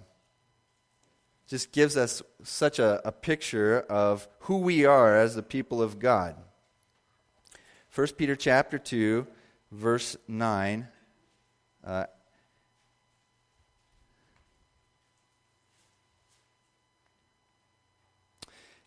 just 1.45 1.73
gives 1.73 1.97
us 1.97 2.23
such 2.41 2.79
a, 2.79 3.05
a 3.05 3.11
picture 3.11 3.81
of 3.81 4.29
who 4.39 4.59
we 4.59 4.85
are 4.85 5.17
as 5.17 5.35
the 5.35 5.43
people 5.43 5.81
of 5.81 5.99
God. 5.99 6.37
1 7.93 8.07
Peter 8.17 8.37
chapter 8.37 8.79
2, 8.79 9.27
verse 9.73 10.15
9. 10.29 10.87
Uh, 11.83 12.05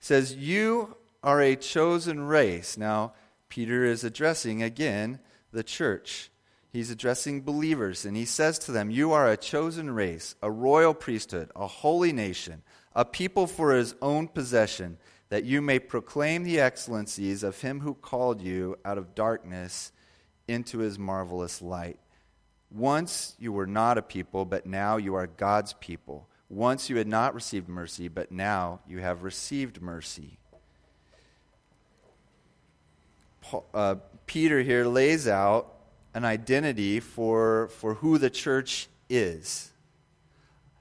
says, 0.01 0.35
You 0.35 0.97
are 1.23 1.43
a 1.43 1.57
chosen 1.57 2.23
race. 2.23 2.79
Now, 2.79 3.13
Peter 3.52 3.85
is 3.85 4.02
addressing 4.02 4.62
again 4.62 5.18
the 5.50 5.62
church. 5.62 6.30
He's 6.71 6.90
addressing 6.90 7.42
believers, 7.42 8.06
and 8.06 8.16
he 8.16 8.25
says 8.25 8.59
to 8.61 8.73
them, 8.73 8.88
You 8.88 9.12
are 9.12 9.28
a 9.28 9.37
chosen 9.37 9.90
race, 9.90 10.35
a 10.42 10.50
royal 10.50 10.94
priesthood, 10.94 11.50
a 11.54 11.66
holy 11.66 12.14
nation, 12.14 12.62
a 12.94 13.04
people 13.04 13.47
for 13.47 13.75
his 13.75 13.94
own 14.00 14.28
possession, 14.28 14.97
that 15.28 15.44
you 15.44 15.61
may 15.61 15.78
proclaim 15.78 16.44
the 16.44 16.61
excellencies 16.61 17.42
of 17.42 17.61
him 17.61 17.80
who 17.80 17.92
called 17.92 18.40
you 18.40 18.78
out 18.87 18.97
of 18.97 19.14
darkness 19.14 19.92
into 20.49 20.78
his 20.78 20.99
marvelous 20.99 21.61
light. 21.61 21.99
Once 22.71 23.37
you 23.38 23.52
were 23.52 23.66
not 23.66 23.99
a 23.99 24.02
people, 24.02 24.47
but 24.47 24.64
now 24.64 24.97
you 24.97 25.14
are 25.14 25.26
God's 25.26 25.75
people. 25.75 26.26
Once 26.49 26.88
you 26.88 26.97
had 26.97 27.06
not 27.06 27.35
received 27.35 27.68
mercy, 27.68 28.09
but 28.09 28.32
now 28.32 28.80
you 28.88 29.00
have 29.00 29.23
received 29.23 29.82
mercy. 29.82 30.38
Paul, 33.12 33.40
uh, 33.75 33.97
Peter 34.26 34.62
here 34.62 34.85
lays 34.85 35.28
out 35.28 35.75
an 36.14 36.25
identity 36.25 37.00
for, 37.00 37.68
for 37.68 37.94
who 37.94 38.18
the 38.18 38.30
church 38.30 38.88
is. 39.09 39.71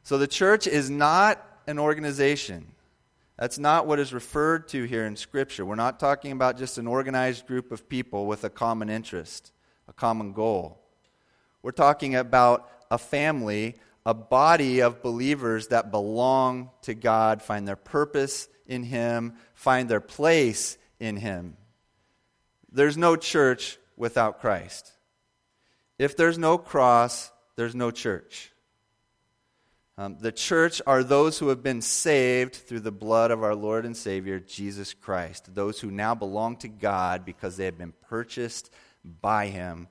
So 0.04 0.18
the 0.18 0.28
church 0.28 0.68
is 0.68 0.90
not 0.90 1.46
an 1.68 1.80
organization. 1.80 2.68
That's 3.38 3.58
not 3.58 3.88
what 3.88 4.00
is 4.00 4.14
referred 4.14 4.68
to 4.70 4.84
here 4.84 5.06
in 5.06 5.16
Scripture. 5.16 5.66
We're 5.66 5.76
not 5.76 6.00
talking 6.00 6.32
about 6.32 6.58
just 6.58 6.78
an 6.78 6.88
organized 6.88 7.48
group 7.48 7.72
of 7.72 7.90
people 7.90 8.26
with 8.26 8.44
a 8.44 8.50
common 8.50 8.90
interest, 8.90 9.52
a 9.88 9.94
common 9.94 10.34
goal. 10.34 10.80
We're 11.64 11.72
talking 11.72 12.16
about 12.16 12.70
a 12.90 12.98
family, 12.98 13.76
a 14.06 14.14
body 14.14 14.82
of 14.82 15.02
believers 15.02 15.68
that 15.68 15.92
belong 15.92 16.72
to 16.84 16.94
God, 16.94 17.42
find 17.42 17.68
their 17.68 17.76
purpose 17.76 18.48
in 18.68 18.84
Him, 18.84 19.34
find 19.54 19.90
their 19.90 20.02
place 20.02 20.78
in 21.00 21.18
Him. 21.18 21.58
There's 22.72 22.98
no 22.98 23.16
church 23.16 23.78
without 23.98 24.40
Christ. 24.40 24.92
If 26.00 26.18
there's 26.18 26.38
no 26.38 26.58
cross, 26.58 27.32
there's 27.56 27.76
no 27.76 27.92
church. 27.92 28.52
Um, 29.98 30.18
the 30.20 30.32
church 30.32 30.82
are 30.88 31.04
those 31.04 31.38
who 31.38 31.50
have 31.50 31.62
been 31.62 31.82
saved 31.82 32.56
through 32.56 32.80
the 32.80 32.92
blood 32.92 33.30
of 33.30 33.44
our 33.44 33.54
Lord 33.54 33.86
and 33.86 33.96
Savior, 33.96 34.40
Jesus 34.40 34.94
Christ. 34.94 35.54
Those 35.54 35.80
who 35.80 35.92
now 35.92 36.16
belong 36.16 36.58
to 36.58 36.68
God 36.68 37.26
because 37.26 37.58
they 37.58 37.66
have 37.66 37.78
been 37.78 37.94
purchased 38.10 38.72
by 39.04 39.48
Him 39.48 39.88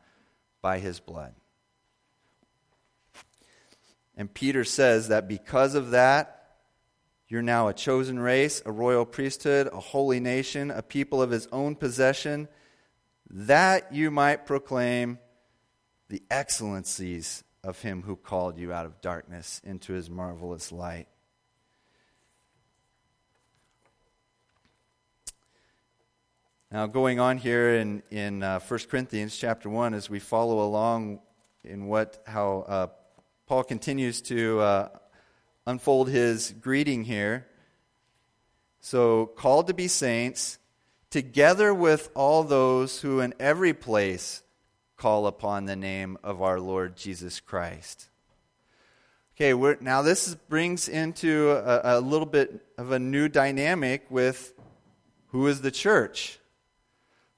by 0.62 0.78
His 0.78 0.98
blood. 0.98 1.34
And 4.16 4.32
Peter 4.32 4.64
says 4.64 5.08
that 5.08 5.28
because 5.28 5.74
of 5.74 5.92
that, 5.92 6.56
you're 7.28 7.42
now 7.42 7.68
a 7.68 7.72
chosen 7.72 8.18
race, 8.18 8.60
a 8.66 8.72
royal 8.72 9.06
priesthood, 9.06 9.68
a 9.72 9.78
holy 9.78 10.18
nation, 10.18 10.72
a 10.72 10.82
people 10.82 11.22
of 11.22 11.30
His 11.30 11.46
own 11.52 11.76
possession, 11.76 12.48
that 13.30 13.92
you 13.92 14.10
might 14.10 14.44
proclaim 14.46 15.18
the 16.08 16.22
excellencies 16.30 17.44
of 17.62 17.80
him 17.80 18.02
who 18.02 18.16
called 18.16 18.58
you 18.58 18.72
out 18.72 18.86
of 18.86 19.00
darkness 19.00 19.60
into 19.64 19.92
his 19.92 20.10
marvelous 20.10 20.72
light. 20.72 21.06
Now, 26.72 26.86
going 26.86 27.18
on 27.18 27.38
here 27.38 27.74
in, 27.76 28.02
in 28.10 28.42
uh, 28.44 28.60
1 28.60 28.80
Corinthians 28.88 29.36
chapter 29.36 29.68
1, 29.68 29.92
as 29.92 30.08
we 30.08 30.20
follow 30.20 30.64
along 30.64 31.20
in 31.64 31.86
what, 31.86 32.22
how 32.26 32.64
uh, 32.68 32.86
Paul 33.46 33.64
continues 33.64 34.22
to 34.22 34.60
uh, 34.60 34.88
unfold 35.66 36.08
his 36.08 36.54
greeting 36.60 37.02
here. 37.02 37.48
So, 38.80 39.26
called 39.26 39.66
to 39.66 39.74
be 39.74 39.88
saints, 39.88 40.59
together 41.10 41.74
with 41.74 42.10
all 42.14 42.44
those 42.44 43.00
who 43.00 43.20
in 43.20 43.34
every 43.38 43.74
place 43.74 44.42
call 44.96 45.26
upon 45.26 45.64
the 45.64 45.76
name 45.76 46.16
of 46.22 46.40
our 46.42 46.60
Lord 46.60 46.96
Jesus 46.96 47.40
Christ. 47.40 48.08
Okay, 49.34 49.54
now 49.80 50.02
this 50.02 50.34
brings 50.34 50.88
into 50.88 51.50
a, 51.50 51.98
a, 51.98 52.00
little 52.00 52.26
bit 52.26 52.64
of 52.76 52.92
a 52.92 52.98
new 52.98 53.26
dynamic 53.26 54.04
with 54.10 54.52
who 55.28 55.46
is 55.46 55.62
the 55.62 55.70
church. 55.70 56.38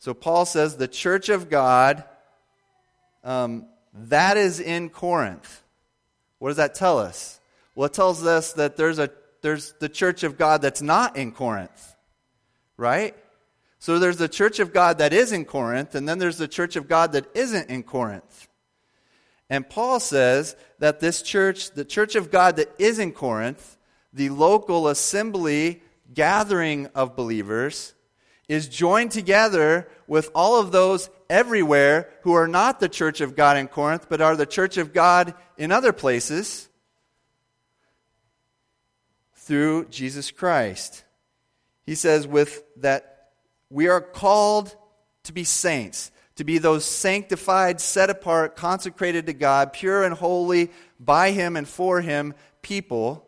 So 0.01 0.13
Paul 0.13 0.45
says 0.45 0.77
the 0.77 0.89
church 0.89 1.29
of 1.29 1.49
God, 1.49 2.03
um, 3.23 3.67
that 3.95 4.37
is 4.37 4.59
in 4.59 4.91
Corinth. 4.91 5.63
What 6.41 6.49
does 6.49 6.57
that 6.57 6.75
tell 6.75 6.99
us? 6.99 7.41
Well, 7.77 7.87
it 7.87 7.93
tells 7.93 8.27
us 8.27 8.55
that 8.55 8.77
there's 8.77 8.99
a 8.99 9.11
there's 9.43 9.75
the 9.79 9.89
church 9.89 10.23
of 10.25 10.39
God 10.39 10.63
that's 10.63 10.83
not 10.83 11.17
in 11.17 11.33
Corinth, 11.33 11.97
right? 12.77 13.15
So 13.83 13.99
there's 13.99 14.17
the 14.17 14.29
church 14.29 14.61
of 14.61 14.73
God 14.73 14.99
that 14.99 15.13
is 15.13 15.33
in 15.33 15.45
Corinth, 15.45 15.97
and 15.97 16.09
then 16.09 16.21
there's 16.21 16.39
the 16.39 16.47
church 16.47 16.77
of 16.77 16.87
God 16.87 17.11
that 17.15 17.27
isn't 17.35 17.69
in 17.69 17.83
Corinth. 17.83 18.47
And 19.51 19.69
Paul 19.69 19.99
says 19.99 20.55
that 20.79 21.01
this 21.01 21.21
church, 21.21 21.73
the 21.73 21.85
church 21.85 22.15
of 22.15 22.31
God 22.31 22.55
that 22.59 22.73
is 22.79 23.01
in 23.01 23.11
Corinth, 23.11 23.77
the 24.13 24.29
local 24.29 24.87
assembly 24.87 25.83
gathering 26.15 26.91
of 26.95 27.17
believers, 27.17 27.95
is 28.47 28.69
joined 28.69 29.11
together 29.11 29.89
with 30.07 30.31
all 30.33 30.61
of 30.61 30.71
those 30.71 31.11
everywhere 31.29 32.09
who 32.23 32.35
are 32.35 32.47
not 32.47 32.79
the 32.79 32.89
church 32.89 33.21
of 33.21 33.35
God 33.35 33.57
in 33.57 33.67
Corinth, 33.67 34.07
but 34.09 34.21
are 34.21 34.37
the 34.37 34.47
church 34.47 34.77
of 34.77 34.93
God 34.93 35.35
in 35.59 35.73
other 35.73 35.93
places 35.93 36.69
through 39.35 39.87
Jesus 39.87 40.31
Christ. 40.31 41.03
He 41.85 41.97
says, 41.97 42.29
with 42.29 42.63
that 42.77 43.12
we 43.73 43.89
are 43.89 44.03
called 44.03 44.77
to 45.25 45.33
be 45.33 45.45
saints, 45.45 46.11
to 46.37 46.45
be 46.45 46.59
those 46.59 46.85
sanctified, 46.85 47.81
set 47.81 48.11
apart, 48.11 48.55
consecrated 48.55 49.27
to 49.27 49.33
God, 49.33 49.73
pure 49.73 50.05
and 50.05 50.15
holy 50.15 50.71
by 51.01 51.31
Him 51.31 51.57
and 51.57 51.67
for 51.67 52.03
Him 52.03 52.35
people, 52.61 53.27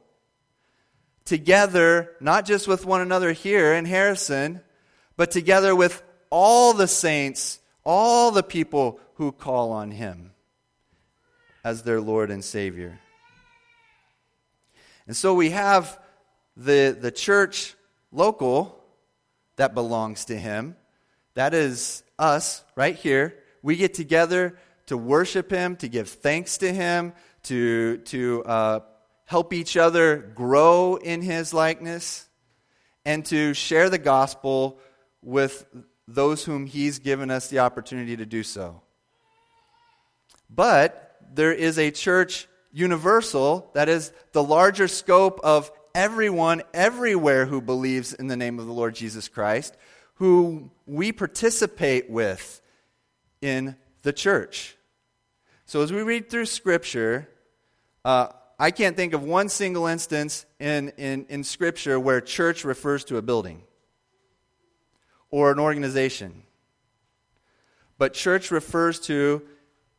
together, 1.24 2.12
not 2.20 2.44
just 2.44 2.68
with 2.68 2.84
one 2.84 3.00
another 3.00 3.32
here 3.32 3.72
in 3.72 3.86
Harrison, 3.86 4.60
but 5.16 5.30
together 5.30 5.74
with 5.74 6.02
all 6.28 6.74
the 6.74 6.88
saints, 6.88 7.58
all 7.82 8.30
the 8.30 8.42
people 8.42 9.00
who 9.14 9.32
call 9.32 9.72
on 9.72 9.92
Him 9.92 10.32
as 11.64 11.84
their 11.84 12.02
Lord 12.02 12.30
and 12.30 12.44
Savior. 12.44 13.00
And 15.06 15.16
so 15.16 15.32
we 15.32 15.50
have 15.50 15.98
the, 16.54 16.96
the 16.98 17.10
church 17.10 17.74
local 18.12 18.83
that 19.56 19.74
belongs 19.74 20.26
to 20.26 20.36
Him. 20.36 20.76
That 21.34 21.54
is 21.54 22.02
us 22.18 22.62
right 22.76 22.94
here. 22.94 23.36
We 23.62 23.76
get 23.76 23.94
together 23.94 24.58
to 24.86 24.96
worship 24.96 25.50
Him, 25.50 25.76
to 25.76 25.88
give 25.88 26.08
thanks 26.08 26.58
to 26.58 26.72
Him, 26.72 27.12
to, 27.44 27.98
to 27.98 28.44
uh, 28.44 28.80
help 29.24 29.52
each 29.52 29.76
other 29.76 30.16
grow 30.16 30.96
in 30.96 31.22
His 31.22 31.54
likeness, 31.54 32.28
and 33.04 33.24
to 33.26 33.54
share 33.54 33.90
the 33.90 33.98
gospel 33.98 34.78
with 35.22 35.66
those 36.06 36.44
whom 36.44 36.66
He's 36.66 36.98
given 36.98 37.30
us 37.30 37.48
the 37.48 37.60
opportunity 37.60 38.16
to 38.16 38.26
do 38.26 38.42
so. 38.42 38.82
But 40.50 41.16
there 41.32 41.52
is 41.52 41.78
a 41.78 41.90
church 41.90 42.46
universal, 42.72 43.70
that 43.74 43.88
is, 43.88 44.12
the 44.32 44.42
larger 44.42 44.88
scope 44.88 45.40
of 45.42 45.70
everyone 45.94 46.62
everywhere 46.72 47.46
who 47.46 47.60
believes 47.60 48.12
in 48.12 48.26
the 48.26 48.36
name 48.36 48.58
of 48.58 48.66
the 48.66 48.72
Lord 48.72 48.94
Jesus 48.94 49.28
Christ, 49.28 49.76
who 50.14 50.70
we 50.86 51.12
participate 51.12 52.10
with 52.10 52.60
in 53.40 53.76
the 54.02 54.12
church. 54.12 54.76
So 55.66 55.82
as 55.82 55.92
we 55.92 56.02
read 56.02 56.28
through 56.28 56.46
Scripture, 56.46 57.28
uh, 58.04 58.28
I 58.58 58.70
can't 58.70 58.96
think 58.96 59.14
of 59.14 59.22
one 59.22 59.48
single 59.48 59.86
instance 59.86 60.46
in, 60.58 60.90
in, 60.96 61.26
in 61.28 61.44
Scripture 61.44 61.98
where 61.98 62.20
church 62.20 62.64
refers 62.64 63.04
to 63.04 63.16
a 63.16 63.22
building 63.22 63.62
or 65.30 65.50
an 65.50 65.58
organization. 65.58 66.42
But 67.98 68.14
church 68.14 68.50
refers 68.50 69.00
to 69.00 69.42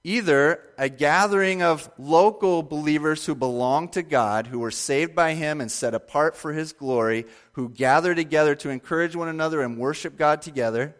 either 0.05 0.59
a 0.77 0.87
gathering 0.87 1.63
of 1.63 1.89
local 1.97 2.61
believers 2.61 3.25
who 3.25 3.33
belong 3.33 3.89
to 3.89 4.03
God, 4.03 4.45
who 4.45 4.59
were 4.59 4.69
saved 4.69 5.15
by 5.15 5.33
Him 5.33 5.59
and 5.59 5.71
set 5.71 5.95
apart 5.95 6.37
for 6.37 6.53
His 6.53 6.73
glory, 6.73 7.25
who 7.53 7.69
gather 7.69 8.13
together 8.13 8.53
to 8.53 8.69
encourage 8.69 9.15
one 9.15 9.29
another 9.29 9.61
and 9.63 9.79
worship 9.79 10.15
God 10.15 10.43
together, 10.43 10.95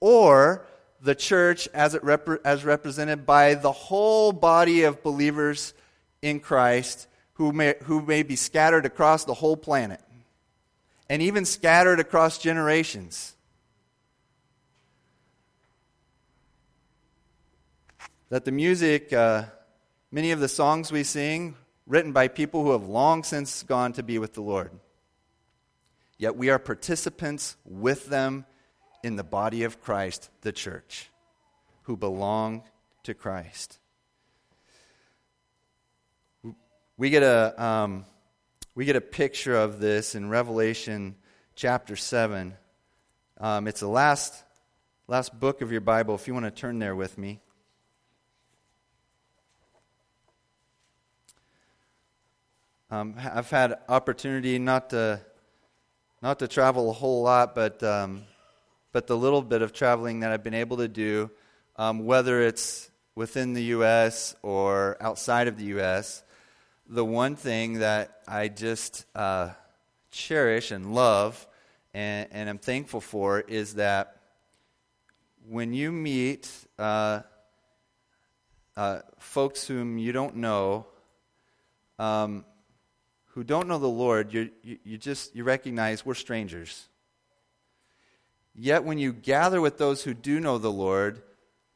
or 0.00 0.66
the 1.00 1.14
church 1.14 1.68
as, 1.72 1.94
it 1.94 2.02
rep- 2.02 2.44
as 2.44 2.64
represented 2.64 3.24
by 3.24 3.54
the 3.54 3.70
whole 3.70 4.32
body 4.32 4.82
of 4.82 5.04
believers 5.04 5.72
in 6.20 6.40
Christ 6.40 7.06
who 7.34 7.52
may, 7.52 7.76
who 7.84 8.02
may 8.02 8.24
be 8.24 8.34
scattered 8.34 8.86
across 8.86 9.24
the 9.24 9.34
whole 9.34 9.56
planet 9.56 10.00
and 11.08 11.22
even 11.22 11.44
scattered 11.44 12.00
across 12.00 12.38
generations. 12.38 13.36
That 18.30 18.44
the 18.44 18.52
music, 18.52 19.12
uh, 19.12 19.44
many 20.12 20.30
of 20.30 20.38
the 20.38 20.48
songs 20.48 20.92
we 20.92 21.02
sing, 21.02 21.56
written 21.84 22.12
by 22.12 22.28
people 22.28 22.62
who 22.62 22.70
have 22.70 22.86
long 22.86 23.24
since 23.24 23.64
gone 23.64 23.92
to 23.92 24.04
be 24.04 24.18
with 24.18 24.34
the 24.34 24.40
Lord. 24.40 24.70
Yet 26.16 26.36
we 26.36 26.48
are 26.48 26.60
participants 26.60 27.56
with 27.64 28.06
them 28.06 28.46
in 29.02 29.16
the 29.16 29.24
body 29.24 29.64
of 29.64 29.80
Christ, 29.80 30.30
the 30.42 30.52
church, 30.52 31.10
who 31.82 31.96
belong 31.96 32.62
to 33.02 33.14
Christ. 33.14 33.78
We 36.96 37.10
get 37.10 37.24
a, 37.24 37.60
um, 37.60 38.04
we 38.76 38.84
get 38.84 38.94
a 38.94 39.00
picture 39.00 39.56
of 39.56 39.80
this 39.80 40.14
in 40.14 40.28
Revelation 40.28 41.16
chapter 41.56 41.96
7. 41.96 42.54
Um, 43.38 43.66
it's 43.66 43.80
the 43.80 43.88
last, 43.88 44.44
last 45.08 45.40
book 45.40 45.62
of 45.62 45.72
your 45.72 45.80
Bible, 45.80 46.14
if 46.14 46.28
you 46.28 46.34
want 46.34 46.46
to 46.46 46.52
turn 46.52 46.78
there 46.78 46.94
with 46.94 47.18
me. 47.18 47.40
Um, 52.92 53.14
I've 53.18 53.48
had 53.50 53.78
opportunity 53.88 54.58
not 54.58 54.90
to 54.90 55.20
not 56.20 56.40
to 56.40 56.48
travel 56.48 56.90
a 56.90 56.92
whole 56.92 57.22
lot, 57.22 57.54
but 57.54 57.80
um, 57.84 58.24
but 58.90 59.06
the 59.06 59.16
little 59.16 59.42
bit 59.42 59.62
of 59.62 59.72
traveling 59.72 60.20
that 60.20 60.32
I've 60.32 60.42
been 60.42 60.54
able 60.54 60.78
to 60.78 60.88
do, 60.88 61.30
um, 61.76 62.04
whether 62.04 62.42
it's 62.42 62.90
within 63.14 63.54
the 63.54 63.62
U.S. 63.64 64.34
or 64.42 64.96
outside 65.00 65.46
of 65.46 65.56
the 65.56 65.66
U.S., 65.66 66.24
the 66.88 67.04
one 67.04 67.36
thing 67.36 67.74
that 67.74 68.22
I 68.26 68.48
just 68.48 69.06
uh, 69.14 69.50
cherish 70.10 70.72
and 70.72 70.92
love 70.92 71.46
and, 71.94 72.28
and 72.32 72.48
I'm 72.48 72.58
thankful 72.58 73.00
for 73.00 73.40
is 73.40 73.74
that 73.74 74.16
when 75.48 75.72
you 75.72 75.92
meet 75.92 76.50
uh, 76.78 77.20
uh, 78.76 79.00
folks 79.18 79.66
whom 79.66 79.98
you 79.98 80.12
don't 80.12 80.36
know, 80.36 80.86
um, 81.98 82.44
who 83.34 83.44
don't 83.44 83.68
know 83.68 83.78
the 83.78 83.88
Lord, 83.88 84.32
you, 84.32 84.50
you, 84.62 84.78
you 84.84 84.98
just 84.98 85.34
you 85.34 85.44
recognize 85.44 86.04
we're 86.04 86.14
strangers. 86.14 86.88
Yet 88.54 88.84
when 88.84 88.98
you 88.98 89.12
gather 89.12 89.60
with 89.60 89.78
those 89.78 90.02
who 90.02 90.14
do 90.14 90.40
know 90.40 90.58
the 90.58 90.72
Lord, 90.72 91.22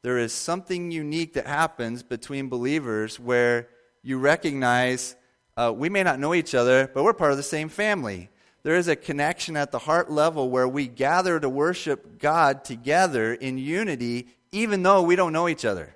there 0.01 0.17
is 0.17 0.33
something 0.33 0.91
unique 0.91 1.33
that 1.33 1.47
happens 1.47 2.03
between 2.03 2.49
believers 2.49 3.19
where 3.19 3.69
you 4.03 4.19
recognize 4.19 5.15
uh, 5.57 5.73
we 5.75 5.89
may 5.89 6.03
not 6.03 6.19
know 6.19 6.33
each 6.33 6.53
other, 6.53 6.91
but 6.93 7.03
we're 7.03 7.13
part 7.13 7.31
of 7.31 7.37
the 7.37 7.43
same 7.43 7.69
family. 7.69 8.29
There 8.63 8.75
is 8.75 8.87
a 8.87 8.95
connection 8.95 9.55
at 9.55 9.71
the 9.71 9.79
heart 9.79 10.11
level 10.11 10.49
where 10.49 10.67
we 10.67 10.87
gather 10.87 11.39
to 11.39 11.47
worship 11.47 12.19
God 12.19 12.65
together 12.65 13.33
in 13.33 13.57
unity, 13.57 14.27
even 14.51 14.83
though 14.83 15.01
we 15.01 15.15
don't 15.15 15.33
know 15.33 15.47
each 15.47 15.63
other. 15.63 15.95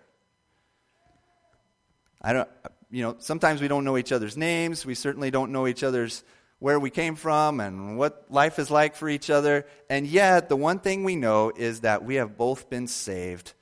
I 2.22 2.34
don't, 2.34 2.50
you 2.90 3.04
know, 3.04 3.16
sometimes 3.20 3.62
we 3.62 3.68
don't 3.68 3.86
know 3.86 3.98
each 3.98 4.12
other's 4.12 4.36
names. 4.36 4.86
We 4.86 4.96
certainly 4.96 5.32
don't 5.32 5.52
know 5.52 5.68
each 5.68 5.84
other's 5.84 6.24
where 6.60 6.80
we 6.80 6.90
came 6.90 7.16
from 7.16 7.60
and 7.60 7.98
what 7.98 8.26
life 8.30 8.60
is 8.60 8.70
like 8.70 8.96
for 8.96 9.08
each 9.08 9.30
other. 9.30 9.66
And 9.90 10.06
yet, 10.06 10.50
the 10.50 10.56
one 10.56 10.80
thing 10.80 11.04
we 11.04 11.16
know 11.16 11.52
is 11.56 11.82
that 11.82 12.04
we 12.04 12.16
have 12.16 12.38
both 12.38 12.70
been 12.70 12.88
saved 12.88 13.54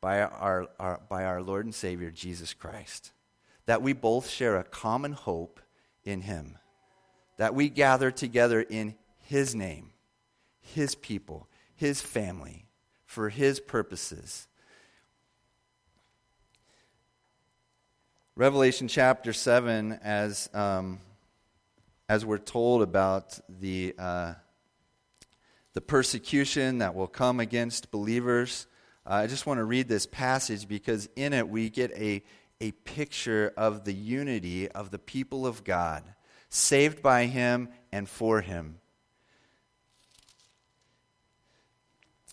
by 0.00 0.22
our, 0.22 0.68
our, 0.78 1.00
by 1.08 1.24
our 1.24 1.42
Lord 1.42 1.64
and 1.64 1.74
Savior, 1.74 2.10
Jesus 2.10 2.54
Christ. 2.54 3.12
That 3.66 3.82
we 3.82 3.92
both 3.92 4.28
share 4.28 4.56
a 4.56 4.64
common 4.64 5.12
hope 5.12 5.60
in 6.04 6.20
Him. 6.20 6.58
That 7.38 7.54
we 7.54 7.68
gather 7.68 8.10
together 8.10 8.60
in 8.60 8.94
His 9.18 9.54
name, 9.54 9.92
His 10.60 10.94
people, 10.94 11.48
His 11.74 12.00
family, 12.00 12.66
for 13.06 13.30
His 13.30 13.58
purposes. 13.58 14.46
Revelation 18.38 18.86
chapter 18.86 19.32
7, 19.32 19.98
as, 20.02 20.50
um, 20.52 21.00
as 22.06 22.22
we're 22.22 22.36
told 22.36 22.82
about 22.82 23.40
the, 23.48 23.94
uh, 23.98 24.34
the 25.72 25.80
persecution 25.80 26.76
that 26.78 26.94
will 26.94 27.06
come 27.06 27.40
against 27.40 27.90
believers, 27.90 28.66
uh, 29.06 29.14
I 29.14 29.26
just 29.26 29.46
want 29.46 29.56
to 29.56 29.64
read 29.64 29.88
this 29.88 30.04
passage 30.04 30.68
because 30.68 31.08
in 31.16 31.32
it 31.32 31.48
we 31.48 31.70
get 31.70 31.92
a, 31.92 32.22
a 32.60 32.72
picture 32.72 33.54
of 33.56 33.84
the 33.86 33.94
unity 33.94 34.70
of 34.70 34.90
the 34.90 34.98
people 34.98 35.46
of 35.46 35.64
God, 35.64 36.04
saved 36.50 37.00
by 37.02 37.24
Him 37.24 37.70
and 37.90 38.06
for 38.06 38.42
Him. 38.42 38.80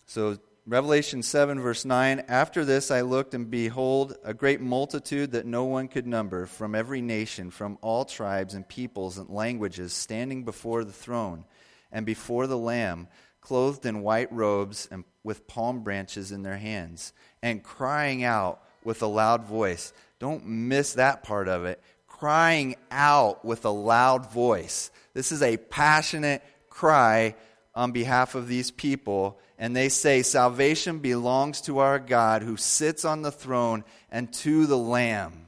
So, 0.05 0.37
Revelation 0.65 1.23
7, 1.23 1.60
verse 1.60 1.84
9 1.84 2.23
After 2.30 2.63
this 2.63 2.89
I 2.89 3.02
looked, 3.02 3.34
and 3.34 3.52
behold, 3.52 4.15
a 4.23 4.34
great 4.34 4.62
multitude 4.62 5.32
that 5.32 5.45
no 5.45 5.65
one 5.65 5.89
could 5.89 6.08
number, 6.08 6.45
from 6.45 6.73
every 6.73 7.02
nation, 7.02 7.52
from 7.52 7.78
all 7.82 8.06
tribes 8.06 8.54
and 8.54 8.65
peoples 8.65 9.17
and 9.17 9.30
languages, 9.30 9.91
standing 9.91 10.45
before 10.45 10.86
the 10.86 10.93
throne 10.93 11.43
and 11.91 12.06
before 12.06 12.47
the 12.47 12.58
Lamb, 12.58 13.10
clothed 13.41 13.86
in 13.86 14.04
white 14.04 14.32
robes 14.32 14.88
and 14.89 15.04
with 15.21 15.47
palm 15.47 15.84
branches 15.84 16.32
in 16.32 16.43
their 16.43 16.58
hands, 16.58 17.12
and 17.41 17.62
crying 17.62 18.23
out 18.23 18.62
with 18.86 19.02
a 19.02 19.08
loud 19.08 19.43
voice. 19.43 19.91
Don't 20.17 20.47
miss 20.47 20.93
that 20.93 21.23
part 21.23 21.49
of 21.49 21.65
it. 21.65 21.82
Crying 22.08 22.78
out 22.89 23.43
with 23.43 23.65
a 23.65 23.69
loud 23.69 24.32
voice. 24.32 24.91
This 25.13 25.34
is 25.34 25.41
a 25.41 25.58
passionate 25.58 26.41
cry 26.69 27.36
on 27.75 27.91
behalf 27.91 28.36
of 28.36 28.47
these 28.47 28.71
people 28.71 29.39
and 29.57 29.75
they 29.75 29.89
say, 29.89 30.21
Salvation 30.21 30.99
belongs 30.99 31.62
to 31.62 31.79
our 31.79 31.99
God 31.99 32.43
who 32.43 32.57
sits 32.57 33.05
on 33.05 33.21
the 33.21 33.31
throne 33.31 33.83
and 34.12 34.31
to 34.33 34.65
the 34.65 34.77
Lamb. 34.77 35.47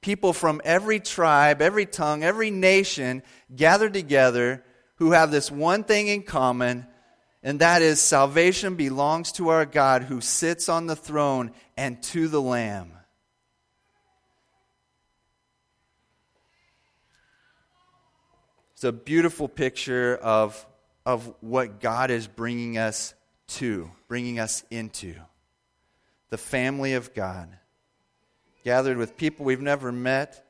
People 0.00 0.32
from 0.32 0.60
every 0.64 1.00
tribe, 1.00 1.60
every 1.60 1.86
tongue, 1.86 2.22
every 2.22 2.50
nation 2.50 3.22
gathered 3.54 3.92
together 3.92 4.64
who 4.96 5.12
have 5.12 5.30
this 5.30 5.50
one 5.50 5.84
thing 5.84 6.08
in 6.08 6.22
common, 6.22 6.86
And 7.42 7.60
that 7.60 7.82
is 7.82 8.00
salvation 8.00 8.74
belongs 8.74 9.32
to 9.32 9.48
our 9.48 9.64
God 9.64 10.02
who 10.02 10.20
sits 10.20 10.68
on 10.68 10.86
the 10.86 10.96
throne 10.96 11.52
and 11.76 12.02
to 12.04 12.28
the 12.28 12.40
Lamb. 12.42 12.92
It's 18.74 18.84
a 18.84 18.92
beautiful 18.92 19.48
picture 19.48 20.16
of, 20.16 20.64
of 21.08 21.34
what 21.40 21.80
God 21.80 22.10
is 22.10 22.26
bringing 22.26 22.76
us 22.76 23.14
to, 23.46 23.90
bringing 24.08 24.38
us 24.38 24.62
into. 24.70 25.14
The 26.28 26.36
family 26.36 26.92
of 26.92 27.14
God. 27.14 27.48
Gathered 28.62 28.98
with 28.98 29.16
people 29.16 29.46
we've 29.46 29.58
never 29.58 29.90
met, 29.90 30.44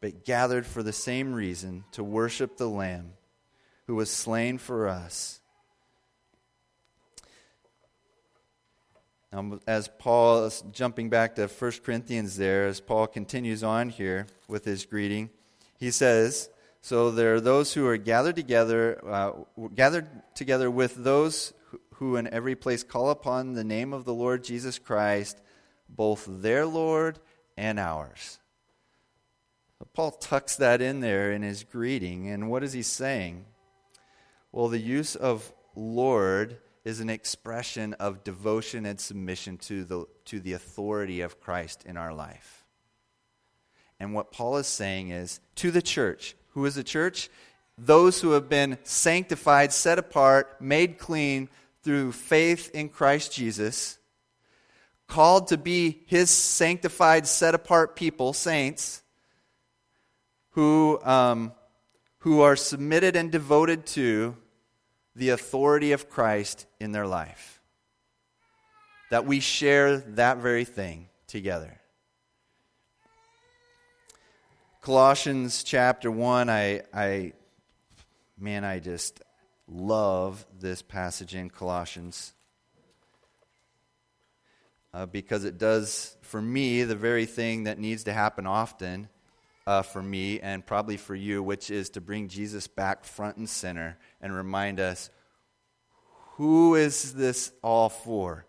but 0.00 0.24
gathered 0.24 0.66
for 0.66 0.84
the 0.84 0.92
same 0.92 1.34
reason 1.34 1.82
to 1.90 2.04
worship 2.04 2.56
the 2.56 2.68
Lamb 2.68 3.14
who 3.88 3.96
was 3.96 4.08
slain 4.08 4.56
for 4.56 4.86
us. 4.86 5.40
Um, 9.32 9.60
as 9.66 9.90
Paul 9.98 10.44
is 10.44 10.62
jumping 10.70 11.10
back 11.10 11.34
to 11.34 11.48
1 11.48 11.72
Corinthians 11.84 12.36
there, 12.36 12.68
as 12.68 12.80
Paul 12.80 13.08
continues 13.08 13.64
on 13.64 13.88
here 13.88 14.28
with 14.46 14.64
his 14.64 14.86
greeting, 14.86 15.30
he 15.76 15.90
says, 15.90 16.50
so 16.84 17.10
there 17.10 17.32
are 17.32 17.40
those 17.40 17.72
who 17.72 17.86
are 17.86 17.96
gathered 17.96 18.36
together, 18.36 19.00
uh, 19.08 19.32
gathered 19.74 20.06
together 20.34 20.70
with 20.70 20.94
those 20.96 21.54
who 21.94 22.16
in 22.16 22.26
every 22.26 22.54
place 22.54 22.82
call 22.82 23.08
upon 23.08 23.54
the 23.54 23.64
name 23.64 23.94
of 23.94 24.04
the 24.04 24.12
Lord 24.12 24.44
Jesus 24.44 24.78
Christ, 24.78 25.40
both 25.88 26.26
their 26.28 26.66
Lord 26.66 27.20
and 27.56 27.78
ours. 27.80 28.38
Paul 29.94 30.10
tucks 30.10 30.56
that 30.56 30.82
in 30.82 31.00
there 31.00 31.32
in 31.32 31.40
his 31.40 31.64
greeting, 31.64 32.28
and 32.28 32.50
what 32.50 32.62
is 32.62 32.74
he 32.74 32.82
saying? 32.82 33.46
Well, 34.52 34.68
the 34.68 34.78
use 34.78 35.16
of 35.16 35.54
Lord 35.74 36.58
is 36.84 37.00
an 37.00 37.08
expression 37.08 37.94
of 37.94 38.24
devotion 38.24 38.84
and 38.84 39.00
submission 39.00 39.56
to 39.56 39.84
the, 39.84 40.04
to 40.26 40.38
the 40.38 40.52
authority 40.52 41.22
of 41.22 41.40
Christ 41.40 41.82
in 41.86 41.96
our 41.96 42.12
life. 42.12 42.62
And 43.98 44.12
what 44.12 44.32
Paul 44.32 44.58
is 44.58 44.66
saying 44.66 45.08
is 45.08 45.40
to 45.54 45.70
the 45.70 45.80
church, 45.80 46.36
who 46.54 46.64
is 46.64 46.76
the 46.76 46.84
church? 46.84 47.28
Those 47.76 48.20
who 48.20 48.30
have 48.30 48.48
been 48.48 48.78
sanctified, 48.84 49.72
set 49.72 49.98
apart, 49.98 50.60
made 50.60 50.98
clean 50.98 51.48
through 51.82 52.12
faith 52.12 52.70
in 52.72 52.88
Christ 52.88 53.32
Jesus, 53.32 53.98
called 55.08 55.48
to 55.48 55.58
be 55.58 56.02
his 56.06 56.30
sanctified, 56.30 57.26
set 57.26 57.54
apart 57.54 57.96
people, 57.96 58.32
saints, 58.32 59.02
who, 60.50 61.00
um, 61.02 61.52
who 62.18 62.40
are 62.40 62.56
submitted 62.56 63.16
and 63.16 63.30
devoted 63.30 63.84
to 63.86 64.36
the 65.16 65.30
authority 65.30 65.92
of 65.92 66.08
Christ 66.08 66.66
in 66.80 66.92
their 66.92 67.06
life. 67.06 67.60
That 69.10 69.26
we 69.26 69.40
share 69.40 69.98
that 69.98 70.38
very 70.38 70.64
thing 70.64 71.08
together. 71.26 71.80
Colossians 74.84 75.64
chapter 75.64 76.10
1, 76.10 76.50
I, 76.50 76.82
I, 76.92 77.32
man, 78.38 78.64
I 78.64 78.80
just 78.80 79.22
love 79.66 80.44
this 80.60 80.82
passage 80.82 81.34
in 81.34 81.48
Colossians 81.48 82.34
uh, 84.92 85.06
because 85.06 85.44
it 85.44 85.56
does, 85.56 86.18
for 86.20 86.42
me, 86.42 86.82
the 86.82 86.94
very 86.94 87.24
thing 87.24 87.64
that 87.64 87.78
needs 87.78 88.04
to 88.04 88.12
happen 88.12 88.46
often 88.46 89.08
uh, 89.66 89.80
for 89.80 90.02
me 90.02 90.38
and 90.40 90.66
probably 90.66 90.98
for 90.98 91.14
you, 91.14 91.42
which 91.42 91.70
is 91.70 91.88
to 91.88 92.02
bring 92.02 92.28
Jesus 92.28 92.66
back 92.66 93.04
front 93.04 93.38
and 93.38 93.48
center 93.48 93.96
and 94.20 94.36
remind 94.36 94.80
us 94.80 95.08
who 96.36 96.74
is 96.74 97.14
this 97.14 97.52
all 97.62 97.88
for? 97.88 98.44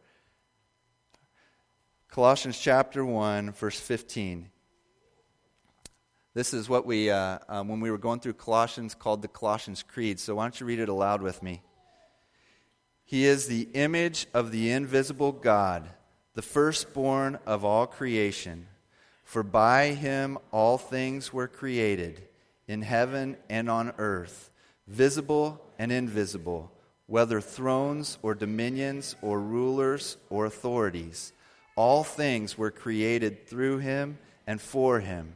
Colossians 2.10 2.60
chapter 2.60 3.06
1, 3.06 3.54
verse 3.54 3.80
15. 3.80 4.50
This 6.36 6.54
is 6.54 6.68
what 6.68 6.86
we, 6.86 7.10
uh, 7.10 7.40
um, 7.48 7.70
when 7.70 7.80
we 7.80 7.90
were 7.90 7.98
going 7.98 8.20
through 8.20 8.34
Colossians, 8.34 8.94
called 8.94 9.22
the 9.22 9.30
Colossians 9.30 9.84
Creed. 9.84 10.20
So 10.20 10.36
why 10.36 10.44
don't 10.44 10.60
you 10.60 10.66
read 10.66 10.80
it 10.80 10.90
aloud 10.90 11.22
with 11.22 11.42
me? 11.42 11.62
He 13.06 13.24
is 13.24 13.48
the 13.48 13.70
image 13.74 14.28
of 14.34 14.52
the 14.52 14.70
invisible 14.72 15.32
God, 15.32 15.88
the 16.34 16.42
firstborn 16.42 17.40
of 17.46 17.64
all 17.64 17.88
creation. 17.88 18.68
For 19.24 19.44
by 19.44 19.92
him 19.92 20.38
all 20.52 20.78
things 20.78 21.32
were 21.32 21.48
created, 21.48 22.28
in 22.68 22.82
heaven 22.82 23.38
and 23.50 23.70
on 23.70 23.94
earth, 23.98 24.52
visible 24.88 25.62
and 25.80 25.90
invisible, 25.90 26.70
whether 27.06 27.40
thrones 27.40 28.18
or 28.22 28.36
dominions 28.36 29.16
or 29.22 29.40
rulers 29.40 30.18
or 30.30 30.46
authorities. 30.46 31.32
All 31.78 32.04
things 32.04 32.58
were 32.58 32.72
created 32.72 33.48
through 33.48 33.78
him 33.78 34.18
and 34.46 34.60
for 34.60 35.00
him 35.00 35.36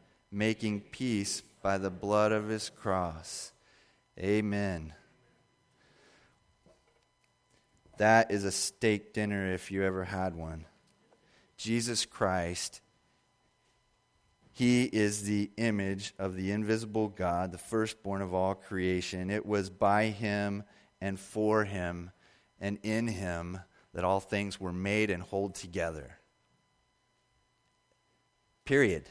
making 0.31 0.81
peace 0.81 1.41
by 1.61 1.77
the 1.77 1.89
blood 1.89 2.31
of 2.31 2.47
his 2.47 2.69
cross. 2.69 3.51
Amen. 4.19 4.93
That 7.97 8.31
is 8.31 8.45
a 8.45 8.51
steak 8.51 9.13
dinner 9.13 9.53
if 9.53 9.71
you 9.71 9.83
ever 9.83 10.03
had 10.03 10.35
one. 10.35 10.65
Jesus 11.57 12.05
Christ, 12.05 12.81
He 14.53 14.85
is 14.85 15.23
the 15.23 15.51
image 15.57 16.13
of 16.17 16.35
the 16.35 16.51
invisible 16.51 17.09
God, 17.09 17.51
the 17.51 17.59
firstborn 17.59 18.23
of 18.23 18.33
all 18.33 18.55
creation. 18.55 19.29
It 19.29 19.45
was 19.45 19.69
by 19.69 20.05
Him 20.05 20.63
and 20.99 21.19
for 21.19 21.65
Him 21.65 22.09
and 22.59 22.79
in 22.81 23.07
Him 23.07 23.59
that 23.93 24.03
all 24.03 24.19
things 24.19 24.59
were 24.59 24.73
made 24.73 25.11
and 25.11 25.21
hold 25.21 25.53
together. 25.53 26.17
Period. 28.65 29.07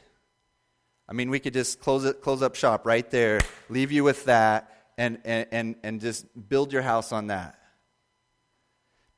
I 1.11 1.13
mean, 1.13 1.29
we 1.29 1.41
could 1.41 1.55
just 1.55 1.81
close, 1.81 2.05
it, 2.05 2.23
close 2.23 2.41
up 2.41 2.55
shop 2.55 2.87
right 2.87 3.11
there, 3.11 3.41
leave 3.69 3.91
you 3.91 4.05
with 4.05 4.27
that, 4.27 4.71
and, 4.97 5.19
and, 5.25 5.75
and 5.83 6.01
just 6.01 6.27
build 6.49 6.73
your 6.73 6.83
house 6.83 7.11
on 7.11 7.27
that. 7.27 7.59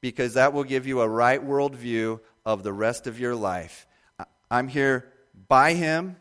Because 0.00 0.34
that 0.34 0.54
will 0.54 0.64
give 0.64 0.86
you 0.86 1.02
a 1.02 1.08
right 1.08 1.44
worldview 1.44 2.20
of 2.46 2.62
the 2.62 2.72
rest 2.72 3.06
of 3.06 3.20
your 3.20 3.34
life. 3.34 3.86
I'm 4.50 4.68
here 4.68 5.12
by 5.48 5.74
Him, 5.74 6.16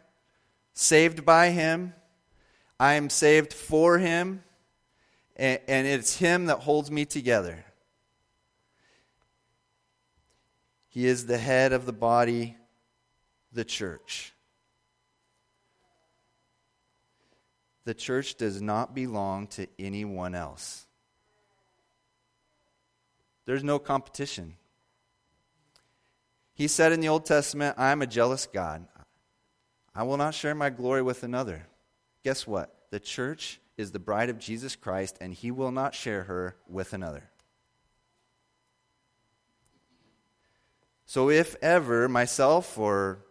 saved 0.74 1.26
by 1.26 1.52
Him, 1.52 1.94
I 2.78 2.96
am 2.96 3.10
saved 3.10 3.54
for 3.54 3.98
Him, 3.98 4.44
and, 5.38 5.60
and 5.70 5.88
it's 5.88 6.18
Him 6.18 6.48
that 6.48 6.58
holds 6.58 6.92
me 6.92 7.06
together. 7.06 7.64
He 10.90 11.06
is 11.06 11.28
the 11.28 11.38
head 11.38 11.72
of 11.72 11.86
the 11.86 11.94
body, 11.94 12.58
the 13.54 13.64
church. 13.64 14.31
The 17.86 17.94
church 17.94 18.36
does 18.36 18.62
not 18.62 18.94
belong 18.94 19.48
to 19.48 19.68
anyone 19.80 20.36
else. 20.36 20.86
There's 23.46 23.64
no 23.64 23.80
competition. 23.80 24.56
He 26.54 26.68
said 26.68 26.92
in 26.92 27.00
the 27.02 27.10
Old 27.10 27.26
Testament, 27.26 27.76
I 27.78 27.92
am 27.92 28.02
a 28.02 28.08
jealous 28.08 28.48
God. 28.52 28.86
I 29.96 30.04
will 30.04 30.18
not 30.18 30.36
share 30.36 30.56
my 30.56 30.70
glory 30.70 31.02
with 31.02 31.24
another. 31.24 31.68
Guess 32.24 32.46
what? 32.46 32.74
The 32.92 33.00
church 33.00 33.60
is 33.78 33.92
the 33.92 34.00
bride 34.00 34.30
of 34.30 34.38
Jesus 34.38 34.76
Christ, 34.76 35.18
and 35.20 35.34
he 35.34 35.50
will 35.50 35.72
not 35.72 35.96
share 35.96 36.24
her 36.24 36.56
with 36.70 36.94
another. 36.94 37.24
So, 41.06 41.30
if 41.30 41.56
ever 41.62 42.08
myself 42.08 42.78
or, 42.78 43.26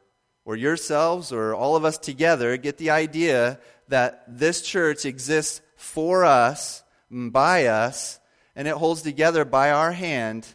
or 0.45 0.55
yourselves 0.57 1.33
or 1.33 1.55
all 1.55 1.77
of 1.77 1.85
us 1.85 1.97
together 1.97 2.57
get 2.59 2.77
the 2.77 2.91
idea 2.91 3.59
that 3.91 4.25
this 4.27 4.63
church 4.63 5.05
exists 5.05 5.61
for 5.77 6.25
us, 6.25 6.83
by 7.11 7.67
us, 7.67 8.19
and 8.57 8.67
it 8.67 8.75
holds 8.75 9.03
together 9.03 9.45
by 9.45 9.71
our 9.71 9.93
hand, 9.93 10.47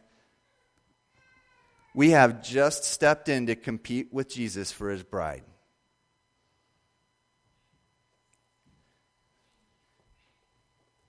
we 1.93 2.09
have 2.09 2.43
just 2.43 2.83
stepped 2.83 3.29
in 3.29 3.47
to 3.47 3.55
compete 3.55 4.11
with 4.11 4.29
Jesus 4.29 4.71
for 4.71 4.89
his 4.89 5.01
bride. 5.03 5.43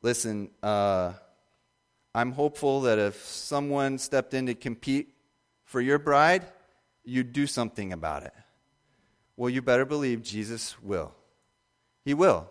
Listen, 0.02 0.50
uh, 0.62 1.14
I'm 2.14 2.30
hopeful 2.30 2.82
that 2.82 3.00
if 3.00 3.16
someone 3.24 3.98
stepped 3.98 4.34
in 4.34 4.46
to 4.46 4.54
compete 4.54 5.12
for 5.64 5.80
your 5.80 5.98
bride, 5.98 6.46
you'd 7.04 7.32
do 7.32 7.48
something 7.48 7.92
about 7.92 8.22
it. 8.22 8.32
Well, 9.36 9.50
you 9.50 9.62
better 9.62 9.84
believe 9.84 10.22
Jesus 10.22 10.80
will. 10.80 11.15
He 12.06 12.14
will. 12.14 12.48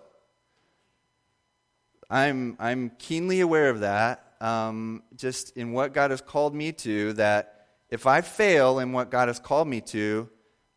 I'm, 2.09 2.57
I'm 2.59 2.91
keenly 2.99 3.39
aware 3.39 3.69
of 3.69 3.79
that, 3.79 4.33
um, 4.41 5.01
just 5.15 5.55
in 5.55 5.71
what 5.71 5.93
God 5.93 6.11
has 6.11 6.19
called 6.19 6.53
me 6.53 6.73
to, 6.73 7.13
that 7.13 7.67
if 7.89 8.05
I 8.05 8.19
fail 8.19 8.79
in 8.79 8.91
what 8.91 9.09
God 9.09 9.29
has 9.29 9.39
called 9.39 9.69
me 9.69 9.79
to, 9.79 10.29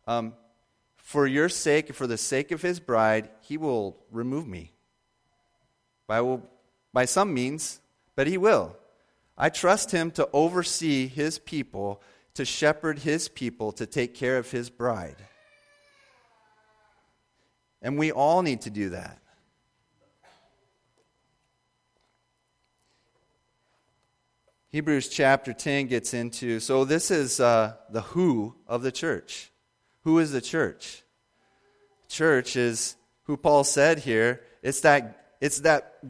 um, 0.07 0.33
for 0.95 1.27
your 1.27 1.49
sake, 1.49 1.93
for 1.93 2.07
the 2.07 2.17
sake 2.17 2.51
of 2.51 2.61
his 2.61 2.79
bride, 2.79 3.29
he 3.41 3.57
will 3.57 3.97
remove 4.11 4.47
me. 4.47 4.71
By, 6.07 6.21
will, 6.21 6.49
by 6.93 7.03
some 7.03 7.33
means, 7.33 7.81
but 8.15 8.27
he 8.27 8.37
will. 8.37 8.77
I 9.37 9.49
trust 9.49 9.91
him 9.91 10.09
to 10.11 10.29
oversee 10.31 11.07
his 11.07 11.37
people, 11.37 12.01
to 12.35 12.45
shepherd 12.45 12.99
his 12.99 13.27
people, 13.27 13.73
to 13.73 13.85
take 13.85 14.15
care 14.15 14.37
of 14.37 14.51
his 14.51 14.69
bride. 14.69 15.17
And 17.81 17.97
we 17.97 18.11
all 18.11 18.41
need 18.41 18.61
to 18.61 18.69
do 18.69 18.89
that. 18.89 19.19
Hebrews 24.71 25.09
chapter 25.09 25.51
10 25.51 25.87
gets 25.87 26.13
into 26.13 26.59
so 26.59 26.85
this 26.85 27.09
is 27.09 27.39
uh, 27.39 27.73
the 27.89 28.01
who 28.01 28.55
of 28.67 28.83
the 28.83 28.91
church. 28.91 29.51
Who 30.03 30.19
is 30.19 30.31
the 30.31 30.41
church? 30.41 31.03
Church 32.07 32.55
is 32.55 32.95
who 33.23 33.35
Paul 33.35 33.63
said 33.63 33.99
here. 33.99 34.41
It's 34.61 34.81
that, 34.81 35.33
it's 35.41 35.61
that 35.61 36.03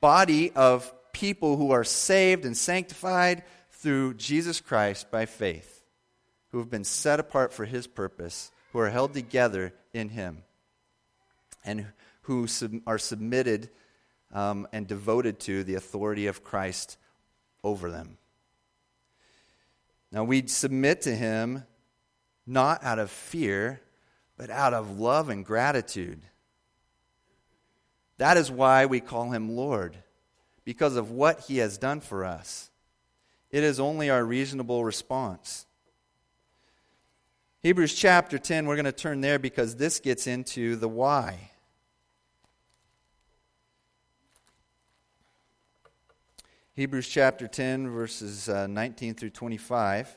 body 0.00 0.50
of 0.52 0.92
people 1.12 1.56
who 1.56 1.70
are 1.70 1.84
saved 1.84 2.44
and 2.44 2.56
sanctified 2.56 3.44
through 3.70 4.14
Jesus 4.14 4.60
Christ 4.60 5.10
by 5.10 5.26
faith, 5.26 5.84
who 6.50 6.58
have 6.58 6.70
been 6.70 6.84
set 6.84 7.20
apart 7.20 7.52
for 7.52 7.66
his 7.66 7.86
purpose, 7.86 8.50
who 8.72 8.80
are 8.80 8.90
held 8.90 9.14
together 9.14 9.72
in 9.92 10.08
him 10.08 10.42
and 11.64 11.86
who 12.22 12.46
sub- 12.46 12.80
are 12.86 12.98
submitted 12.98 13.70
um, 14.32 14.66
and 14.72 14.86
devoted 14.86 15.40
to 15.40 15.64
the 15.64 15.74
authority 15.74 16.26
of 16.26 16.44
Christ 16.44 16.96
over 17.62 17.90
them. 17.90 18.18
Now, 20.12 20.24
we 20.24 20.46
submit 20.46 21.02
to 21.02 21.14
him 21.14 21.64
not 22.46 22.82
out 22.82 22.98
of 22.98 23.10
fear, 23.10 23.80
but 24.36 24.50
out 24.50 24.74
of 24.74 24.98
love 24.98 25.28
and 25.28 25.44
gratitude. 25.44 26.20
That 28.18 28.36
is 28.36 28.50
why 28.50 28.86
we 28.86 29.00
call 29.00 29.30
him 29.30 29.56
Lord, 29.56 29.96
because 30.64 30.96
of 30.96 31.10
what 31.10 31.40
he 31.40 31.58
has 31.58 31.78
done 31.78 32.00
for 32.00 32.24
us. 32.24 32.70
It 33.50 33.64
is 33.64 33.80
only 33.80 34.10
our 34.10 34.24
reasonable 34.24 34.84
response. 34.84 35.66
Hebrews 37.62 37.94
chapter 37.94 38.38
10, 38.38 38.66
we're 38.66 38.76
going 38.76 38.84
to 38.84 38.92
turn 38.92 39.20
there 39.20 39.38
because 39.38 39.76
this 39.76 40.00
gets 40.00 40.26
into 40.26 40.76
the 40.76 40.88
why. 40.88 41.49
Hebrews 46.80 47.08
chapter 47.08 47.46
10, 47.46 47.90
verses 47.90 48.48
uh, 48.48 48.66
19 48.66 49.12
through 49.12 49.28
25. 49.28 50.16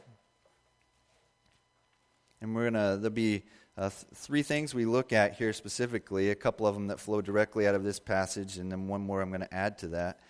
And 2.39 2.55
we're 2.55 2.69
going 2.69 2.73
to, 2.75 2.95
there'll 3.01 3.09
be 3.09 3.43
uh, 3.77 3.89
th- 3.89 4.05
three 4.15 4.43
things 4.43 4.73
we 4.73 4.85
look 4.85 5.11
at 5.11 5.33
here 5.33 5.51
specifically, 5.51 6.29
a 6.29 6.35
couple 6.35 6.65
of 6.65 6.73
them 6.73 6.87
that 6.87 7.01
flow 7.01 7.19
directly 7.19 7.67
out 7.67 7.75
of 7.75 7.83
this 7.83 7.99
passage, 7.99 8.57
and 8.57 8.71
then 8.71 8.87
one 8.87 9.01
more 9.01 9.21
I'm 9.21 9.27
going 9.27 9.41
to 9.41 9.53
add 9.53 9.77
to 9.79 9.89
that. 9.89 10.21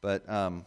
But, 0.00 0.30
um, 0.30 0.64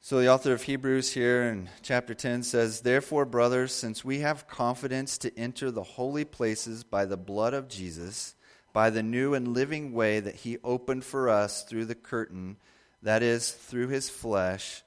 so 0.00 0.20
the 0.20 0.32
author 0.32 0.52
of 0.52 0.62
Hebrews 0.62 1.12
here 1.12 1.42
in 1.46 1.68
chapter 1.82 2.14
10 2.14 2.44
says, 2.44 2.82
Therefore, 2.82 3.24
brothers, 3.24 3.72
since 3.72 4.04
we 4.04 4.20
have 4.20 4.46
confidence 4.46 5.18
to 5.18 5.36
enter 5.36 5.72
the 5.72 5.82
holy 5.82 6.24
places 6.24 6.84
by 6.84 7.04
the 7.04 7.16
blood 7.16 7.54
of 7.54 7.66
Jesus, 7.66 8.36
by 8.72 8.88
the 8.88 9.02
new 9.02 9.34
and 9.34 9.48
living 9.48 9.92
way 9.92 10.20
that 10.20 10.36
he 10.36 10.58
opened 10.62 11.02
for 11.02 11.28
us 11.28 11.64
through 11.64 11.86
the 11.86 11.96
curtain, 11.96 12.58
that 13.02 13.22
is, 13.22 13.50
through 13.50 13.88
his 13.88 14.08
flesh, 14.08 14.82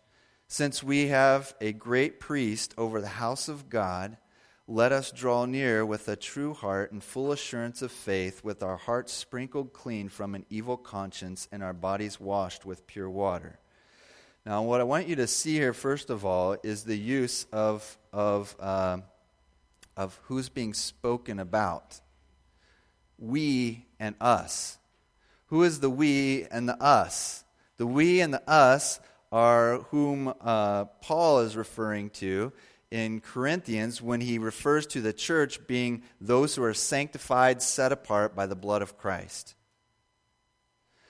since 0.47 0.83
we 0.83 1.07
have 1.07 1.53
a 1.61 1.73
great 1.73 2.19
priest 2.19 2.73
over 2.77 2.99
the 2.99 3.07
house 3.07 3.47
of 3.47 3.69
God, 3.69 4.17
let 4.67 4.91
us 4.91 5.11
draw 5.11 5.45
near 5.45 5.85
with 5.85 6.07
a 6.07 6.15
true 6.15 6.53
heart 6.53 6.91
and 6.91 7.03
full 7.03 7.31
assurance 7.31 7.81
of 7.81 7.91
faith, 7.91 8.43
with 8.43 8.61
our 8.61 8.77
hearts 8.77 9.13
sprinkled 9.13 9.73
clean 9.73 10.09
from 10.09 10.35
an 10.35 10.45
evil 10.49 10.77
conscience 10.77 11.47
and 11.51 11.63
our 11.63 11.73
bodies 11.73 12.19
washed 12.19 12.65
with 12.65 12.85
pure 12.85 13.09
water. 13.09 13.59
Now, 14.45 14.63
what 14.63 14.79
I 14.79 14.85
want 14.85 15.07
you 15.07 15.15
to 15.17 15.27
see 15.27 15.53
here, 15.53 15.73
first 15.73 16.09
of 16.09 16.25
all, 16.25 16.57
is 16.63 16.83
the 16.83 16.97
use 16.97 17.45
of, 17.51 17.97
of, 18.13 18.55
uh, 18.59 18.99
of 19.97 20.19
who's 20.23 20.49
being 20.49 20.73
spoken 20.73 21.39
about 21.39 21.99
we 23.17 23.85
and 23.99 24.15
us. 24.21 24.77
Who 25.47 25.63
is 25.63 25.79
the 25.79 25.89
we 25.89 26.45
and 26.45 26.69
the 26.69 26.81
us? 26.81 27.43
The 27.79 27.87
we 27.87 28.19
and 28.19 28.33
the 28.33 28.47
us 28.47 28.99
are 29.31 29.77
whom 29.89 30.33
uh, 30.41 30.85
Paul 31.01 31.39
is 31.39 31.55
referring 31.55 32.09
to 32.11 32.51
in 32.91 33.21
Corinthians 33.21 34.01
when 34.01 34.19
he 34.19 34.37
refers 34.37 34.85
to 34.87 35.01
the 35.01 35.13
church 35.13 35.65
being 35.65 36.03
those 36.19 36.55
who 36.55 36.63
are 36.63 36.73
sanctified, 36.73 37.61
set 37.61 37.93
apart 37.93 38.35
by 38.35 38.47
the 38.47 38.55
blood 38.55 38.81
of 38.81 38.97
Christ. 38.97 39.55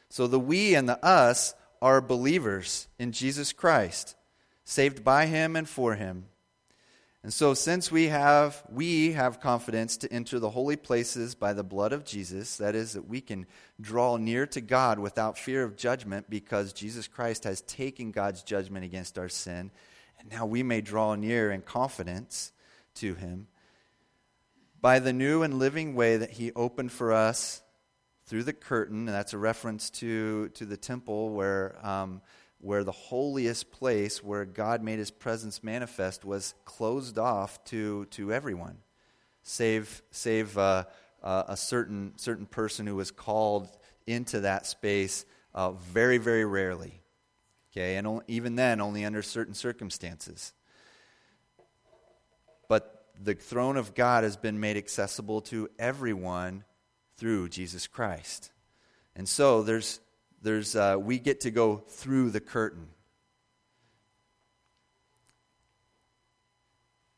So 0.10 0.28
the 0.28 0.40
we 0.40 0.76
and 0.76 0.88
the 0.88 1.04
us 1.04 1.56
are 1.82 2.02
believers 2.02 2.88
in 3.00 3.14
Jesus 3.14 3.52
Christ, 3.52 4.16
saved 4.64 5.04
by 5.04 5.26
him 5.26 5.56
and 5.56 5.68
for 5.68 5.96
him. 5.96 6.26
And 7.22 7.34
so 7.34 7.54
since 7.54 7.92
we 7.92 8.08
have 8.08 8.64
we 8.70 9.12
have 9.12 9.42
confidence 9.42 9.98
to 9.98 10.12
enter 10.12 10.40
the 10.40 10.50
holy 10.50 10.78
places 10.78 11.36
by 11.36 11.52
the 11.52 11.64
blood 11.64 11.92
of 11.92 12.06
Jesus, 12.06 12.58
that 12.58 12.76
is 12.76 12.94
that 12.94 13.10
we 13.10 13.20
can 13.20 13.46
draw 13.82 14.16
near 14.16 14.46
to 14.48 14.62
God 14.62 15.00
without 15.00 15.38
fear 15.38 15.64
of 15.64 15.76
judgment 15.76 16.30
because 16.30 16.72
Jesus 16.72 17.08
Christ 17.08 17.44
has 17.44 17.62
taken 17.62 18.12
God's 18.12 18.42
judgment 18.42 18.86
against 18.86 19.20
our 19.20 19.28
sin, 19.28 19.72
and 20.18 20.32
now 20.32 20.46
we 20.46 20.64
may 20.64 20.80
draw 20.80 21.16
near 21.16 21.52
in 21.52 21.62
confidence 21.62 22.54
to 22.96 23.16
him 23.16 23.48
by 24.82 25.00
the 25.00 25.14
new 25.14 25.44
and 25.44 25.60
living 25.60 25.96
way 25.96 26.16
that 26.18 26.32
he 26.32 26.54
opened 26.54 26.92
for 26.92 27.12
us 27.12 27.62
through 28.28 28.44
the 28.44 28.54
curtain, 28.54 29.00
and 29.00 29.10
that's 29.10 29.34
a 29.34 29.38
reference 29.38 29.90
to, 29.90 30.50
to 30.50 30.66
the 30.66 30.78
temple 30.78 31.32
where 31.32 31.76
um, 31.86 32.22
where 32.62 32.84
the 32.84 32.92
holiest 32.92 33.72
place 33.72 34.24
where 34.24 34.46
God 34.46 34.84
made 34.84 35.00
his 35.00 35.12
presence 35.12 35.64
manifest 35.64 36.26
was 36.26 36.54
closed 36.66 37.18
off 37.18 37.64
to, 37.66 38.06
to 38.06 38.34
everyone, 38.34 38.78
save, 39.44 40.02
save 40.12 40.58
uh, 40.58 40.84
uh, 41.24 41.44
a 41.48 41.58
certain, 41.58 42.14
certain 42.18 42.46
person 42.46 42.86
who 42.86 42.96
was 42.96 43.12
called 43.12 43.70
into 44.06 44.42
that 44.42 44.66
space 44.66 45.26
uh, 45.54 45.72
very, 45.72 46.18
very 46.18 46.46
rarely. 46.46 47.02
Okay, 47.72 47.96
and 47.96 48.08
only, 48.08 48.26
even 48.28 48.56
then, 48.56 48.82
only 48.82 49.06
under 49.06 49.22
certain 49.22 49.54
circumstances. 49.54 50.54
But 52.68 53.06
the 53.22 53.36
throne 53.36 53.78
of 53.78 53.94
God 53.94 54.24
has 54.24 54.38
been 54.38 54.60
made 54.60 54.76
accessible 54.76 55.42
to 55.42 55.70
everyone 55.78 56.64
through 57.18 57.50
Jesus 57.50 57.86
Christ. 57.88 58.52
And 59.16 59.28
so 59.30 59.62
there's 59.62 60.00
there's, 60.42 60.76
uh, 60.76 60.98
we 61.00 61.20
get 61.20 61.42
to 61.42 61.52
go 61.52 61.78
through 61.78 62.32
the 62.32 62.40
curtain. 62.40 62.88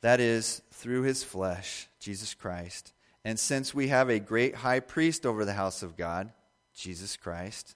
That 0.01 0.19
is, 0.19 0.62
through 0.71 1.03
his 1.03 1.23
flesh, 1.23 1.88
Jesus 1.99 2.34
Christ. 2.34 2.93
And 3.23 3.39
since 3.39 3.73
we 3.73 3.89
have 3.89 4.10
a 4.10 4.19
great 4.19 4.55
high 4.55 4.79
priest 4.79 5.25
over 5.25 5.45
the 5.45 5.53
house 5.53 5.84
of 5.84 5.95
God, 5.95 6.31
Jesus 6.73 7.17
Christ, 7.17 7.75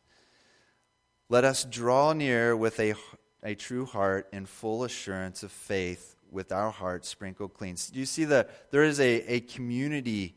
let 1.29 1.43
us 1.43 1.63
draw 1.63 2.13
near 2.13 2.55
with 2.55 2.79
a, 2.79 2.95
a 3.43 3.53
true 3.53 3.85
heart 3.85 4.27
and 4.33 4.49
full 4.49 4.83
assurance 4.83 5.43
of 5.43 5.51
faith 5.51 6.15
with 6.31 6.51
our 6.51 6.71
hearts 6.71 7.07
sprinkled 7.07 7.53
clean. 7.53 7.75
Do 7.91 7.99
you 7.99 8.05
see 8.05 8.25
that 8.25 8.71
there 8.71 8.83
is 8.83 8.99
a, 8.99 9.21
a 9.31 9.39
community 9.41 10.35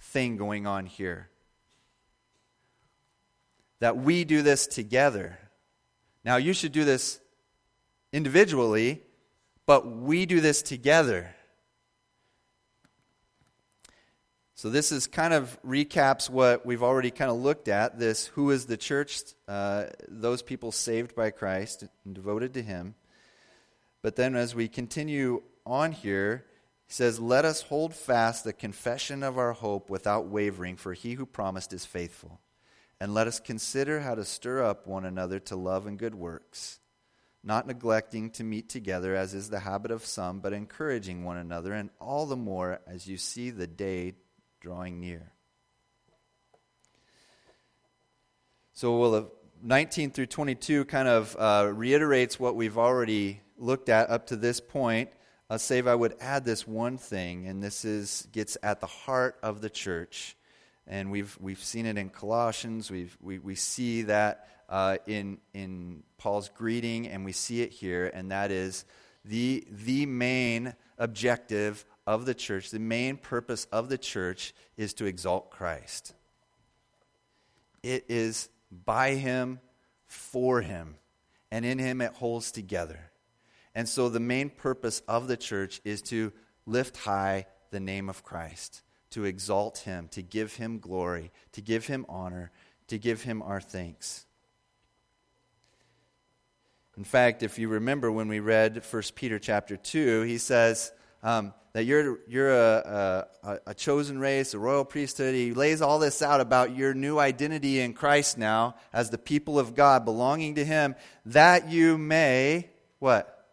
thing 0.00 0.36
going 0.36 0.66
on 0.66 0.86
here? 0.86 1.30
That 3.84 3.98
we 3.98 4.24
do 4.24 4.40
this 4.40 4.66
together. 4.66 5.38
Now, 6.24 6.36
you 6.36 6.54
should 6.54 6.72
do 6.72 6.86
this 6.86 7.20
individually, 8.14 9.02
but 9.66 9.86
we 9.86 10.24
do 10.24 10.40
this 10.40 10.62
together. 10.62 11.34
So, 14.54 14.70
this 14.70 14.90
is 14.90 15.06
kind 15.06 15.34
of 15.34 15.58
recaps 15.62 16.30
what 16.30 16.64
we've 16.64 16.82
already 16.82 17.10
kind 17.10 17.30
of 17.30 17.36
looked 17.36 17.68
at 17.68 17.98
this 17.98 18.28
who 18.28 18.52
is 18.52 18.64
the 18.64 18.78
church, 18.78 19.20
uh, 19.48 19.88
those 20.08 20.40
people 20.40 20.72
saved 20.72 21.14
by 21.14 21.28
Christ 21.28 21.84
and 22.06 22.14
devoted 22.14 22.54
to 22.54 22.62
Him. 22.62 22.94
But 24.00 24.16
then, 24.16 24.34
as 24.34 24.54
we 24.54 24.66
continue 24.66 25.42
on 25.66 25.92
here, 25.92 26.46
he 26.86 26.94
says, 26.94 27.20
Let 27.20 27.44
us 27.44 27.60
hold 27.60 27.94
fast 27.94 28.44
the 28.44 28.54
confession 28.54 29.22
of 29.22 29.36
our 29.36 29.52
hope 29.52 29.90
without 29.90 30.28
wavering, 30.28 30.76
for 30.76 30.94
he 30.94 31.12
who 31.12 31.26
promised 31.26 31.74
is 31.74 31.84
faithful. 31.84 32.40
And 33.00 33.14
let 33.14 33.26
us 33.26 33.40
consider 33.40 34.00
how 34.00 34.14
to 34.14 34.24
stir 34.24 34.62
up 34.62 34.86
one 34.86 35.04
another 35.04 35.38
to 35.40 35.56
love 35.56 35.86
and 35.86 35.98
good 35.98 36.14
works, 36.14 36.80
not 37.42 37.66
neglecting 37.66 38.30
to 38.30 38.44
meet 38.44 38.68
together, 38.68 39.14
as 39.14 39.34
is 39.34 39.50
the 39.50 39.60
habit 39.60 39.90
of 39.90 40.04
some, 40.04 40.40
but 40.40 40.52
encouraging 40.52 41.24
one 41.24 41.36
another, 41.36 41.72
and 41.72 41.90
all 42.00 42.26
the 42.26 42.36
more 42.36 42.80
as 42.86 43.06
you 43.06 43.16
see 43.16 43.50
the 43.50 43.66
day 43.66 44.14
drawing 44.60 45.00
near. 45.00 45.32
So, 48.72 48.98
well, 48.98 49.30
19 49.62 50.10
through 50.10 50.26
22 50.26 50.84
kind 50.86 51.08
of 51.08 51.36
uh, 51.38 51.70
reiterates 51.72 52.40
what 52.40 52.56
we've 52.56 52.76
already 52.76 53.40
looked 53.56 53.88
at 53.88 54.10
up 54.10 54.26
to 54.28 54.36
this 54.36 54.60
point. 54.60 55.10
Uh, 55.48 55.58
save 55.58 55.86
I 55.86 55.94
would 55.94 56.16
add 56.20 56.44
this 56.44 56.66
one 56.66 56.98
thing, 56.98 57.46
and 57.46 57.62
this 57.62 57.84
is 57.84 58.26
gets 58.32 58.56
at 58.62 58.80
the 58.80 58.86
heart 58.86 59.36
of 59.42 59.60
the 59.60 59.70
church 59.70 60.36
and 60.86 61.10
we've 61.10 61.36
we've 61.40 61.62
seen 61.62 61.86
it 61.86 61.96
in 61.96 62.10
Colossians. 62.10 62.90
We've, 62.90 63.16
we 63.20 63.38
we 63.38 63.54
see 63.54 64.02
that 64.02 64.48
uh, 64.68 64.98
in 65.06 65.38
in 65.52 66.02
Paul's 66.18 66.50
greeting, 66.50 67.08
and 67.08 67.24
we 67.24 67.32
see 67.32 67.62
it 67.62 67.72
here, 67.72 68.10
and 68.12 68.30
that 68.30 68.50
is 68.50 68.84
the 69.24 69.66
the 69.70 70.06
main 70.06 70.74
objective 70.98 71.84
of 72.06 72.26
the 72.26 72.34
church. 72.34 72.70
The 72.70 72.78
main 72.78 73.16
purpose 73.16 73.66
of 73.72 73.88
the 73.88 73.98
church 73.98 74.54
is 74.76 74.94
to 74.94 75.06
exalt 75.06 75.50
Christ. 75.50 76.14
It 77.82 78.04
is 78.08 78.48
by 78.70 79.14
Him, 79.14 79.60
for 80.06 80.60
Him, 80.60 80.96
and 81.50 81.64
in 81.64 81.78
Him 81.78 82.00
it 82.00 82.12
holds 82.12 82.52
together. 82.52 83.10
And 83.74 83.88
so 83.88 84.08
the 84.08 84.20
main 84.20 84.50
purpose 84.50 85.02
of 85.08 85.28
the 85.28 85.36
church 85.36 85.80
is 85.84 86.02
to 86.02 86.32
lift 86.66 86.96
high 86.96 87.46
the 87.70 87.80
name 87.80 88.08
of 88.08 88.22
Christ 88.22 88.82
to 89.14 89.24
exalt 89.24 89.78
him, 89.78 90.08
to 90.08 90.22
give 90.22 90.54
him 90.54 90.80
glory, 90.80 91.30
to 91.52 91.60
give 91.60 91.86
him 91.86 92.04
honor, 92.08 92.50
to 92.88 92.98
give 92.98 93.22
him 93.22 93.42
our 93.42 93.60
thanks. 93.60 94.26
In 96.96 97.04
fact, 97.04 97.44
if 97.44 97.56
you 97.56 97.68
remember 97.68 98.10
when 98.10 98.26
we 98.26 98.40
read 98.40 98.82
1 98.84 99.02
Peter 99.14 99.38
chapter 99.38 99.76
2, 99.76 100.22
he 100.22 100.38
says 100.38 100.92
um, 101.22 101.54
that 101.74 101.84
you're, 101.84 102.18
you're 102.26 102.52
a, 102.52 103.26
a, 103.44 103.58
a 103.68 103.74
chosen 103.74 104.18
race, 104.18 104.52
a 104.52 104.58
royal 104.58 104.84
priesthood. 104.84 105.32
He 105.32 105.54
lays 105.54 105.80
all 105.80 106.00
this 106.00 106.20
out 106.20 106.40
about 106.40 106.76
your 106.76 106.92
new 106.92 107.20
identity 107.20 107.78
in 107.80 107.94
Christ 107.94 108.36
now 108.36 108.74
as 108.92 109.10
the 109.10 109.18
people 109.18 109.60
of 109.60 109.76
God, 109.76 110.04
belonging 110.04 110.56
to 110.56 110.64
him, 110.64 110.96
that 111.26 111.70
you 111.70 111.98
may, 111.98 112.68
what? 112.98 113.46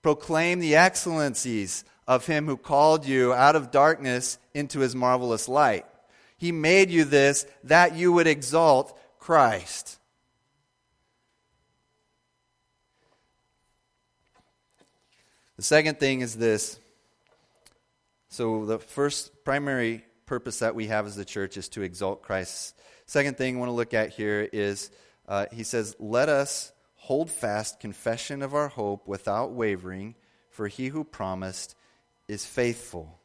Proclaim 0.00 0.60
the 0.60 0.76
excellencies 0.76 1.84
of 2.06 2.26
him 2.26 2.46
who 2.46 2.56
called 2.56 3.06
you 3.06 3.32
out 3.32 3.56
of 3.56 3.70
darkness 3.70 4.38
into 4.54 4.80
his 4.80 4.94
marvelous 4.94 5.48
light. 5.48 5.86
He 6.36 6.52
made 6.52 6.90
you 6.90 7.04
this 7.04 7.46
that 7.64 7.94
you 7.94 8.12
would 8.12 8.26
exalt 8.26 8.98
Christ. 9.18 9.98
The 15.56 15.62
second 15.62 16.00
thing 16.00 16.22
is 16.22 16.34
this. 16.34 16.80
So, 18.30 18.64
the 18.64 18.78
first 18.78 19.44
primary 19.44 20.04
purpose 20.26 20.60
that 20.60 20.74
we 20.74 20.88
have 20.88 21.06
as 21.06 21.14
the 21.14 21.24
church 21.24 21.56
is 21.56 21.68
to 21.68 21.82
exalt 21.82 22.22
Christ. 22.22 22.74
Second 23.06 23.36
thing 23.36 23.56
I 23.56 23.58
want 23.58 23.68
to 23.68 23.74
look 23.74 23.94
at 23.94 24.10
here 24.10 24.48
is 24.52 24.90
uh, 25.28 25.46
he 25.52 25.62
says, 25.62 25.94
Let 26.00 26.28
us 26.28 26.72
hold 26.96 27.30
fast 27.30 27.78
confession 27.78 28.42
of 28.42 28.54
our 28.54 28.68
hope 28.68 29.06
without 29.06 29.52
wavering, 29.52 30.14
for 30.50 30.66
he 30.66 30.88
who 30.88 31.04
promised 31.04 31.76
is 32.28 32.44
faithful. 32.44 33.18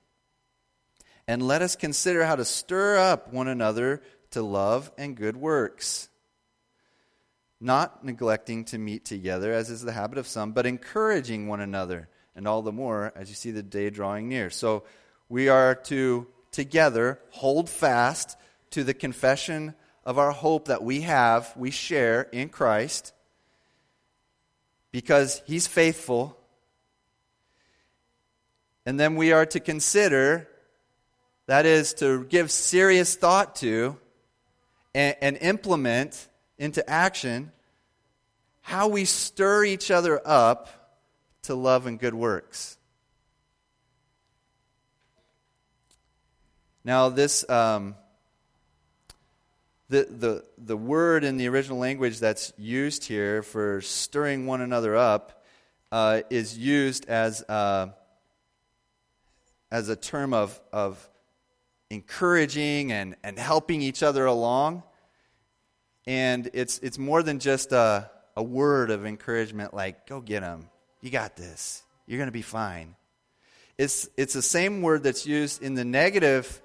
And 1.28 1.42
let 1.42 1.62
us 1.62 1.76
consider 1.76 2.26
how 2.26 2.36
to 2.36 2.46
stir 2.46 2.98
up 2.98 3.34
one 3.34 3.48
another 3.48 4.02
to 4.32 4.42
love 4.42 4.92
and 4.98 5.16
good 5.16 5.36
works, 5.36 6.10
not 7.60 8.04
neglecting 8.06 8.66
to 8.66 8.78
meet 8.78 9.06
together, 9.06 9.52
as 9.52 9.70
is 9.70 9.82
the 9.82 9.92
habit 9.92 10.18
of 10.18 10.28
some, 10.28 10.52
but 10.52 10.66
encouraging 10.66 11.48
one 11.48 11.60
another, 11.60 12.08
and 12.36 12.48
all 12.48 12.62
the 12.62 12.72
more 12.72 13.12
as 13.16 13.30
you 13.30 13.36
see 13.36 13.52
the 13.52 13.64
day 13.64 13.90
drawing 13.90 14.30
near. 14.30 14.50
So 14.50 14.84
we 15.30 15.50
are 15.50 15.76
to 15.76 16.28
together 16.52 17.20
hold 17.32 17.70
fast 17.70 18.38
to 18.72 18.84
the 18.84 18.94
confession 18.94 19.76
of 20.06 20.18
our 20.18 20.32
hope 20.32 20.70
that 20.70 20.84
we 20.84 21.02
have, 21.02 21.52
we 21.58 21.72
share 21.72 22.22
in 22.22 22.50
Christ, 22.50 23.14
because 24.92 25.42
He's 25.46 25.68
faithful 25.68 26.37
and 28.88 28.97
then 28.97 29.17
we 29.17 29.34
are 29.34 29.45
to 29.45 29.60
consider, 29.60 30.47
that 31.47 31.65
is, 31.65 31.93
to 31.95 32.23
give 32.23 32.50
serious 32.50 33.15
thought 33.15 33.58
to 33.58 33.97
and, 34.95 35.17
and 35.19 35.38
implement 35.41 36.30
into 36.58 36.89
action 36.89 37.52
how 38.62 38.88
we 38.88 39.04
stir 39.04 39.65
each 39.65 39.91
other 39.91 40.21
up 40.23 40.69
to 41.41 41.54
love 41.54 41.86
and 41.86 42.00
good 42.00 42.13
works. 42.13 42.78
Now, 46.86 47.10
this 47.10 47.47
um, 47.50 47.95
the, 49.89 50.08
the 50.10 50.45
the 50.58 50.78
word 50.78 51.26
in 51.26 51.36
the 51.36 51.50
original 51.50 51.78
language 51.78 52.21
that's 52.21 52.54
used 52.58 53.04
here 53.04 53.43
for 53.43 53.82
stirring 53.82 54.45
one 54.45 54.62
another 54.62 54.95
up 54.95 55.43
uh, 55.91 56.21
is 56.30 56.58
used 56.58 57.10
as 57.10 57.41
uh, 57.50 57.88
as 59.71 59.89
a 59.89 59.95
term 59.95 60.34
of, 60.34 60.60
of 60.71 61.10
encouraging 61.89 62.91
and, 62.91 63.15
and 63.23 63.38
helping 63.38 63.82
each 63.82 64.03
other 64.03 64.25
along. 64.25 64.84
And 66.06 66.49
it's, 66.53 66.80
it's 66.80 66.97
more 66.97 67.21
than 67.23 67.39
just 67.39 67.71
a, 67.71 68.10
a 68.36 68.43
word 68.43 68.91
of 68.91 69.06
encouragement 69.06 69.73
like, 69.73 70.08
go 70.08 70.21
get 70.21 70.41
them. 70.41 70.69
You 71.01 71.10
got 71.10 71.36
this. 71.36 71.84
You're 72.06 72.17
going 72.17 72.27
to 72.27 72.32
be 72.34 72.41
fine. 72.41 72.95
It's, 73.77 74.10
it's 74.17 74.34
the 74.34 74.41
same 74.41 74.82
word 74.82 75.03
that's 75.03 75.25
used 75.25 75.62
in 75.62 75.75
the 75.75 75.86
negative 75.86 76.62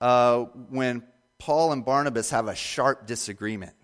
uh, 0.00 0.44
when 0.70 1.02
Paul 1.38 1.72
and 1.72 1.84
Barnabas 1.84 2.30
have 2.30 2.48
a 2.48 2.54
sharp 2.54 3.06
disagreement. 3.06 3.74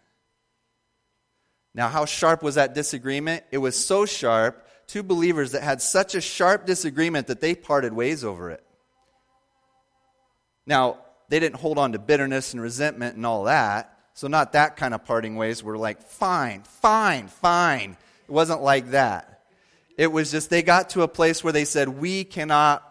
Now, 1.74 1.88
how 1.88 2.04
sharp 2.04 2.42
was 2.42 2.54
that 2.54 2.74
disagreement? 2.74 3.44
It 3.50 3.58
was 3.58 3.76
so 3.76 4.06
sharp 4.06 4.66
two 4.86 5.02
believers 5.02 5.52
that 5.52 5.62
had 5.62 5.80
such 5.80 6.14
a 6.14 6.20
sharp 6.20 6.66
disagreement 6.66 7.28
that 7.28 7.40
they 7.40 7.54
parted 7.54 7.92
ways 7.92 8.24
over 8.24 8.50
it. 8.50 8.64
Now, 10.66 10.98
they 11.28 11.40
didn't 11.40 11.56
hold 11.56 11.78
on 11.78 11.92
to 11.92 11.98
bitterness 11.98 12.52
and 12.52 12.62
resentment 12.62 13.16
and 13.16 13.26
all 13.26 13.44
that. 13.44 13.98
So, 14.14 14.28
not 14.28 14.52
that 14.52 14.76
kind 14.76 14.94
of 14.94 15.04
parting 15.04 15.36
ways. 15.36 15.62
We're 15.62 15.76
like, 15.76 16.02
fine, 16.02 16.62
fine, 16.62 17.28
fine. 17.28 17.96
It 18.28 18.30
wasn't 18.30 18.62
like 18.62 18.90
that. 18.90 19.42
It 19.96 20.10
was 20.10 20.30
just 20.30 20.50
they 20.50 20.62
got 20.62 20.90
to 20.90 21.02
a 21.02 21.08
place 21.08 21.42
where 21.42 21.52
they 21.52 21.64
said, 21.64 21.88
we 21.88 22.24
cannot 22.24 22.82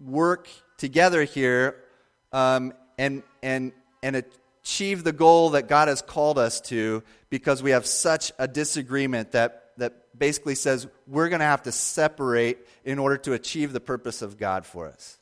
work 0.00 0.48
together 0.78 1.24
here 1.24 1.76
um, 2.32 2.72
and, 2.98 3.22
and, 3.42 3.72
and 4.02 4.24
achieve 4.62 5.04
the 5.04 5.12
goal 5.12 5.50
that 5.50 5.68
God 5.68 5.88
has 5.88 6.02
called 6.02 6.38
us 6.38 6.60
to 6.62 7.02
because 7.30 7.62
we 7.62 7.70
have 7.70 7.86
such 7.86 8.32
a 8.38 8.48
disagreement 8.48 9.32
that 9.32 9.65
that 9.78 10.18
basically 10.18 10.54
says 10.54 10.86
we're 11.06 11.28
going 11.28 11.40
to 11.40 11.46
have 11.46 11.62
to 11.62 11.72
separate 11.72 12.58
in 12.84 12.98
order 12.98 13.16
to 13.18 13.32
achieve 13.32 13.72
the 13.72 13.80
purpose 13.80 14.22
of 14.22 14.38
God 14.38 14.66
for 14.66 14.86
us. 14.88 15.18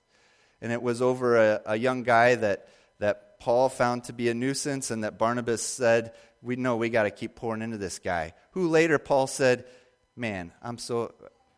And 0.61 0.73
it 0.73 0.83
was 0.83 1.03
over 1.03 1.37
a, 1.37 1.61
a 1.67 1.77
young 1.77 2.03
guy 2.03 2.37
that, 2.37 2.69
that 2.99 3.39
Paul 3.41 3.69
found 3.69 4.05
to 4.05 4.13
be 4.13 4.29
a 4.29 4.35
nuisance, 4.35 4.91
and 4.91 5.05
that 5.05 5.19
Barnabas 5.19 5.63
said, 5.63 6.13
We 6.43 6.57
know 6.57 6.77
we 6.77 6.89
got 6.89 7.03
to 7.03 7.11
keep 7.11 7.35
pouring 7.35 7.63
into 7.63 7.77
this 7.77 7.99
guy. 7.99 8.33
Who 8.53 8.69
later 8.69 8.99
Paul 8.99 9.27
said, 9.27 9.67
Man, 10.17 10.53
I'm 10.63 10.79
so, 10.79 11.13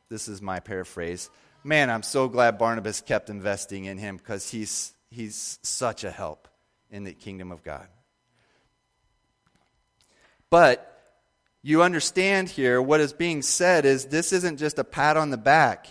this 0.08 0.28
is 0.28 0.42
my 0.42 0.60
paraphrase, 0.60 1.30
man, 1.62 1.90
I'm 1.90 2.02
so 2.02 2.28
glad 2.28 2.58
Barnabas 2.58 3.00
kept 3.00 3.28
investing 3.28 3.84
in 3.84 3.98
him 3.98 4.16
because 4.16 4.50
he's, 4.50 4.94
he's 5.10 5.58
such 5.62 6.04
a 6.04 6.10
help 6.10 6.48
in 6.90 7.04
the 7.04 7.12
kingdom 7.12 7.52
of 7.52 7.62
God. 7.62 7.88
But 10.48 10.95
you 11.66 11.82
understand 11.82 12.48
here 12.48 12.80
what 12.80 13.00
is 13.00 13.12
being 13.12 13.42
said 13.42 13.84
is 13.86 14.04
this 14.04 14.32
isn't 14.32 14.58
just 14.58 14.78
a 14.78 14.84
pat 14.84 15.16
on 15.16 15.30
the 15.30 15.36
back. 15.36 15.88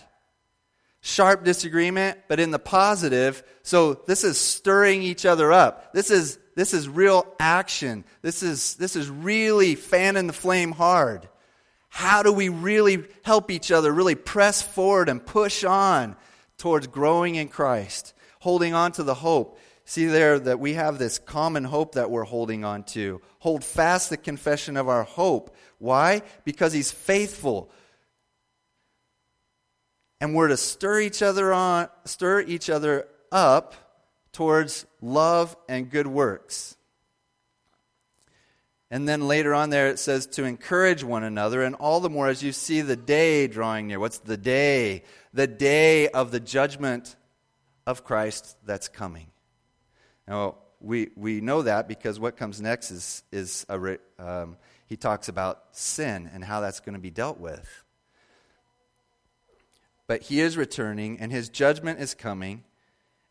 Sharp 1.02 1.44
disagreement, 1.44 2.18
but 2.28 2.40
in 2.40 2.50
the 2.50 2.58
positive. 2.58 3.42
So 3.62 3.92
this 3.92 4.24
is 4.24 4.38
stirring 4.38 5.02
each 5.02 5.26
other 5.26 5.52
up. 5.52 5.92
This 5.92 6.10
is, 6.10 6.38
this 6.54 6.72
is 6.72 6.88
real 6.88 7.26
action. 7.38 8.06
This 8.22 8.42
is, 8.42 8.76
this 8.76 8.96
is 8.96 9.10
really 9.10 9.74
fanning 9.74 10.28
the 10.28 10.32
flame 10.32 10.72
hard. 10.72 11.28
How 11.90 12.22
do 12.22 12.32
we 12.32 12.48
really 12.48 13.04
help 13.22 13.50
each 13.50 13.70
other 13.70 13.92
really 13.92 14.14
press 14.14 14.62
forward 14.62 15.10
and 15.10 15.24
push 15.24 15.62
on 15.62 16.16
towards 16.56 16.86
growing 16.86 17.34
in 17.34 17.48
Christ, 17.48 18.14
holding 18.40 18.72
on 18.72 18.92
to 18.92 19.02
the 19.02 19.14
hope? 19.14 19.58
See 19.88 20.06
there 20.06 20.38
that 20.40 20.58
we 20.58 20.74
have 20.74 20.98
this 20.98 21.20
common 21.20 21.62
hope 21.62 21.94
that 21.94 22.10
we're 22.10 22.24
holding 22.24 22.64
on 22.64 22.82
to. 22.84 23.20
Hold 23.38 23.62
fast 23.62 24.10
the 24.10 24.16
confession 24.16 24.76
of 24.76 24.88
our 24.88 25.04
hope. 25.04 25.55
Why? 25.78 26.22
Because 26.44 26.72
he's 26.72 26.90
faithful. 26.90 27.70
And 30.20 30.34
we're 30.34 30.48
to 30.48 30.56
stir 30.56 31.00
each 31.00 31.22
other 31.22 31.52
on, 31.52 31.88
stir 32.04 32.40
each 32.40 32.70
other 32.70 33.06
up 33.30 33.74
towards 34.32 34.86
love 35.00 35.56
and 35.68 35.90
good 35.90 36.06
works. 36.06 36.76
And 38.90 39.08
then 39.08 39.26
later 39.26 39.52
on 39.52 39.70
there 39.70 39.88
it 39.88 39.98
says 39.98 40.26
to 40.28 40.44
encourage 40.44 41.02
one 41.02 41.24
another, 41.24 41.62
and 41.62 41.74
all 41.74 42.00
the 42.00 42.10
more 42.10 42.28
as 42.28 42.42
you 42.42 42.52
see 42.52 42.80
the 42.80 42.96
day 42.96 43.46
drawing 43.46 43.88
near. 43.88 43.98
What's 43.98 44.18
the 44.18 44.36
day? 44.36 45.02
The 45.34 45.46
day 45.46 46.08
of 46.08 46.30
the 46.30 46.40
judgment 46.40 47.16
of 47.86 48.04
Christ 48.04 48.56
that's 48.64 48.88
coming. 48.88 49.26
Now, 50.28 50.56
we, 50.80 51.10
we 51.16 51.40
know 51.40 51.62
that 51.62 51.88
because 51.88 52.20
what 52.20 52.36
comes 52.36 52.60
next 52.60 52.90
is, 52.90 53.22
is 53.32 53.66
a, 53.68 53.98
um, 54.18 54.56
he 54.86 54.96
talks 54.96 55.28
about 55.28 55.64
sin 55.72 56.30
and 56.32 56.44
how 56.44 56.60
that's 56.60 56.80
going 56.80 56.94
to 56.94 57.00
be 57.00 57.10
dealt 57.10 57.38
with. 57.38 57.84
But 60.06 60.22
he 60.22 60.40
is 60.40 60.56
returning, 60.56 61.18
and 61.18 61.32
his 61.32 61.48
judgment 61.48 62.00
is 62.00 62.14
coming. 62.14 62.62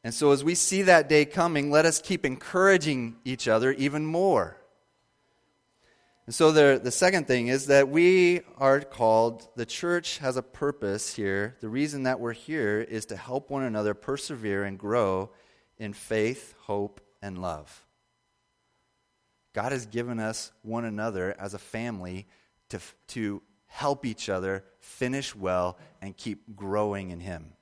And 0.03 0.13
so, 0.13 0.31
as 0.31 0.43
we 0.43 0.55
see 0.55 0.83
that 0.83 1.07
day 1.07 1.25
coming, 1.25 1.71
let 1.71 1.85
us 1.85 2.01
keep 2.01 2.25
encouraging 2.25 3.15
each 3.23 3.47
other 3.47 3.71
even 3.71 4.05
more. 4.05 4.57
And 6.25 6.33
so 6.33 6.51
the, 6.51 6.79
the 6.83 6.91
second 6.91 7.27
thing 7.27 7.47
is 7.47 7.67
that 7.67 7.89
we 7.89 8.41
are 8.57 8.81
called, 8.81 9.47
the 9.55 9.65
church 9.65 10.17
has 10.17 10.37
a 10.37 10.41
purpose 10.41 11.13
here. 11.13 11.55
The 11.61 11.69
reason 11.69 12.03
that 12.03 12.19
we're 12.19 12.33
here 12.33 12.81
is 12.81 13.05
to 13.07 13.15
help 13.15 13.51
one 13.51 13.63
another 13.63 13.93
persevere 13.93 14.63
and 14.63 14.79
grow 14.79 15.29
in 15.77 15.93
faith, 15.93 16.55
hope, 16.61 16.99
and 17.21 17.39
love. 17.39 17.84
God 19.55 19.71
has 19.71 19.85
given 19.85 20.19
us 20.19 20.51
one 20.63 20.83
another 20.83 21.33
as 21.39 21.53
a 21.53 21.57
family 21.57 22.27
to, 22.69 22.79
to 23.07 23.41
help 23.67 24.05
each 24.05 24.27
other 24.27 24.65
finish 24.81 25.33
well 25.33 25.77
and 26.01 26.15
keep 26.15 26.57
growing 26.57 27.09
in 27.09 27.21
Him. 27.21 27.53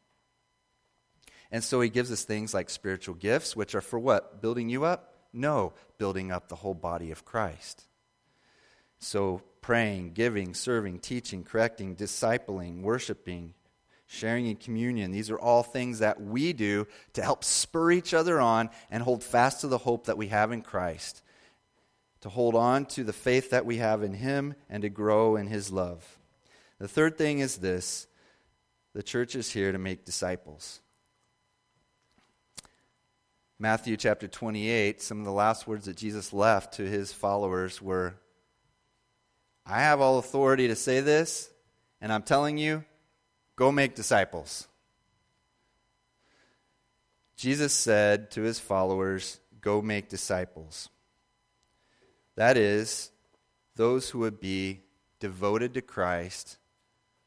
And 1.52 1.64
so 1.64 1.82
He 1.82 1.89
gives 1.89 2.12
us 2.12 2.24
things 2.24 2.52
like 2.52 2.72
spiritual 2.72 3.14
gifts, 3.14 3.56
which 3.56 3.76
are 3.76 3.82
for 3.82 4.00
what? 4.00 4.41
Building 4.41 4.70
you 4.70 4.86
up? 4.86 5.14
No, 5.32 5.74
building 6.00 6.32
up 6.32 6.50
the 6.50 6.56
whole 6.56 6.74
body 6.74 7.12
of 7.12 7.26
Christ. 7.26 7.84
So, 8.98 9.44
praying, 9.62 10.14
giving, 10.14 10.56
serving, 10.56 11.00
teaching, 11.00 11.44
correcting, 11.44 11.96
discipling, 11.96 12.82
worshiping, 12.82 13.54
sharing 14.08 14.48
in 14.48 14.56
communion, 14.56 15.12
these 15.12 15.30
are 15.30 15.39
all 15.39 15.62
things 15.62 16.00
that 16.00 16.20
we 16.20 16.54
do 16.54 16.88
to 17.14 17.22
help 17.22 17.44
spur 17.44 17.91
each 17.91 18.16
other 18.16 18.39
on 18.39 18.72
and 18.89 19.04
hold 19.04 19.24
fast 19.24 19.62
to 19.62 19.68
the 19.68 19.78
hope 19.78 20.06
that 20.06 20.18
we 20.18 20.28
have 20.28 20.52
in 20.52 20.62
Christ, 20.62 21.23
to 22.24 22.30
hold 22.30 22.56
on 22.56 22.86
to 22.86 23.04
the 23.04 23.12
faith 23.12 23.50
that 23.50 23.66
we 23.66 23.78
have 23.78 24.02
in 24.02 24.14
Him, 24.14 24.56
and 24.70 24.84
to 24.84 24.90
grow 24.90 25.36
in 25.36 25.48
His 25.48 25.74
love. 25.74 26.18
The 26.80 26.88
third 26.88 27.18
thing 27.18 27.40
is 27.40 27.58
this 27.58 28.08
the 28.94 29.04
church 29.04 29.36
is 29.36 29.52
here 29.52 29.74
to 29.74 29.78
make 29.78 30.06
disciples. 30.06 30.80
Matthew 33.60 33.98
chapter 33.98 34.30
28, 34.30 35.02
some 35.02 35.20
of 35.20 35.26
the 35.26 35.34
last 35.34 35.68
words 35.68 35.86
that 35.86 35.98
Jesus 35.98 36.32
left 36.32 36.76
to 36.76 36.90
his 36.90 37.12
followers 37.12 37.82
were 37.82 38.16
I 39.66 39.82
have 39.82 40.00
all 40.00 40.18
authority 40.18 40.70
to 40.70 40.76
say 40.78 41.02
this, 41.02 41.50
and 42.00 42.12
I'm 42.12 42.24
telling 42.24 42.58
you, 42.58 42.86
go 43.58 43.70
make 43.70 43.96
disciples. 43.96 44.68
Jesus 47.36 47.74
said 47.74 48.32
to 48.32 48.42
his 48.44 48.60
followers, 48.60 49.42
Go 49.60 49.82
make 49.82 50.08
disciples. 50.08 50.90
That 52.36 52.58
is, 52.58 53.12
those 53.76 54.10
who 54.10 54.20
would 54.20 54.40
be 54.40 54.82
devoted 55.20 55.74
to 55.76 55.82
Christ, 55.82 56.58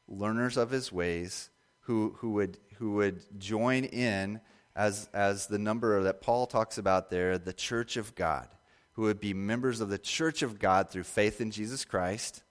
learners 0.07 0.57
of 0.57 0.69
his 0.69 0.91
ways, 0.91 1.49
who, 1.81 2.15
who, 2.19 2.31
would, 2.31 2.57
who 2.77 2.93
would 2.93 3.21
join 3.39 3.85
in 3.85 4.41
as, 4.75 5.09
as 5.13 5.47
the 5.47 5.57
number 5.57 6.03
that 6.03 6.21
Paul 6.21 6.45
talks 6.45 6.77
about 6.77 7.09
there, 7.09 7.37
the 7.37 7.53
church 7.53 7.97
of 7.97 8.15
God 8.15 8.47
who 8.97 9.03
would 9.03 9.19
be 9.19 9.31
members 9.31 9.79
of 9.79 9.89
the 9.89 9.99
church 9.99 10.41
of 10.41 10.57
God 10.57 10.89
through 10.89 11.03
faith 11.03 11.39
in 11.39 11.51
Jesus 11.51 11.85
Christ, 11.85 12.41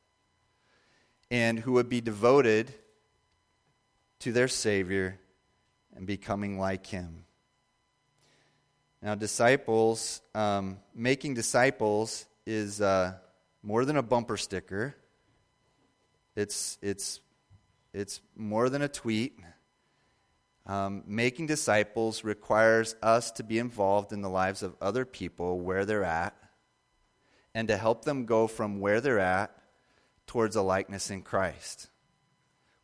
and 1.29 1.59
who 1.59 1.73
would 1.73 1.89
be 1.89 2.01
devoted 2.01 2.73
to 4.21 4.31
their 4.31 4.47
Savior 4.47 5.19
and 5.97 6.07
becoming 6.07 6.57
like 6.57 6.87
Him. 6.87 7.25
Now, 9.03 9.17
disciples, 9.17 10.21
um, 10.37 10.79
making 10.95 11.35
disciples 11.35 12.27
is 12.47 12.81
uh, 12.81 13.15
more 13.63 13.85
than 13.85 13.97
a 13.97 14.03
bumper 14.03 14.37
sticker. 14.37 14.95
It's, 16.37 16.79
it's, 16.81 17.21
it's 17.93 18.21
more 18.37 18.69
than 18.71 18.83
a 18.83 18.89
tweet. 18.89 19.39
Um, 20.67 21.03
making 21.07 21.47
disciples 21.47 22.25
requires 22.25 22.97
us 23.03 23.31
to 23.33 23.45
be 23.45 23.59
involved 23.59 24.13
in 24.13 24.21
the 24.21 24.31
lives 24.31 24.63
of 24.63 24.75
other 24.81 25.05
people 25.05 25.61
where 25.61 25.85
they're 25.85 26.05
at 26.05 26.35
and 27.55 27.69
to 27.69 27.77
help 27.77 28.05
them 28.05 28.27
go 28.27 28.47
from 28.47 28.81
where 28.81 29.01
they're 29.01 29.19
at 29.19 29.57
towards 30.27 30.57
a 30.57 30.63
likeness 30.63 31.11
in 31.11 31.23
Christ, 31.23 31.89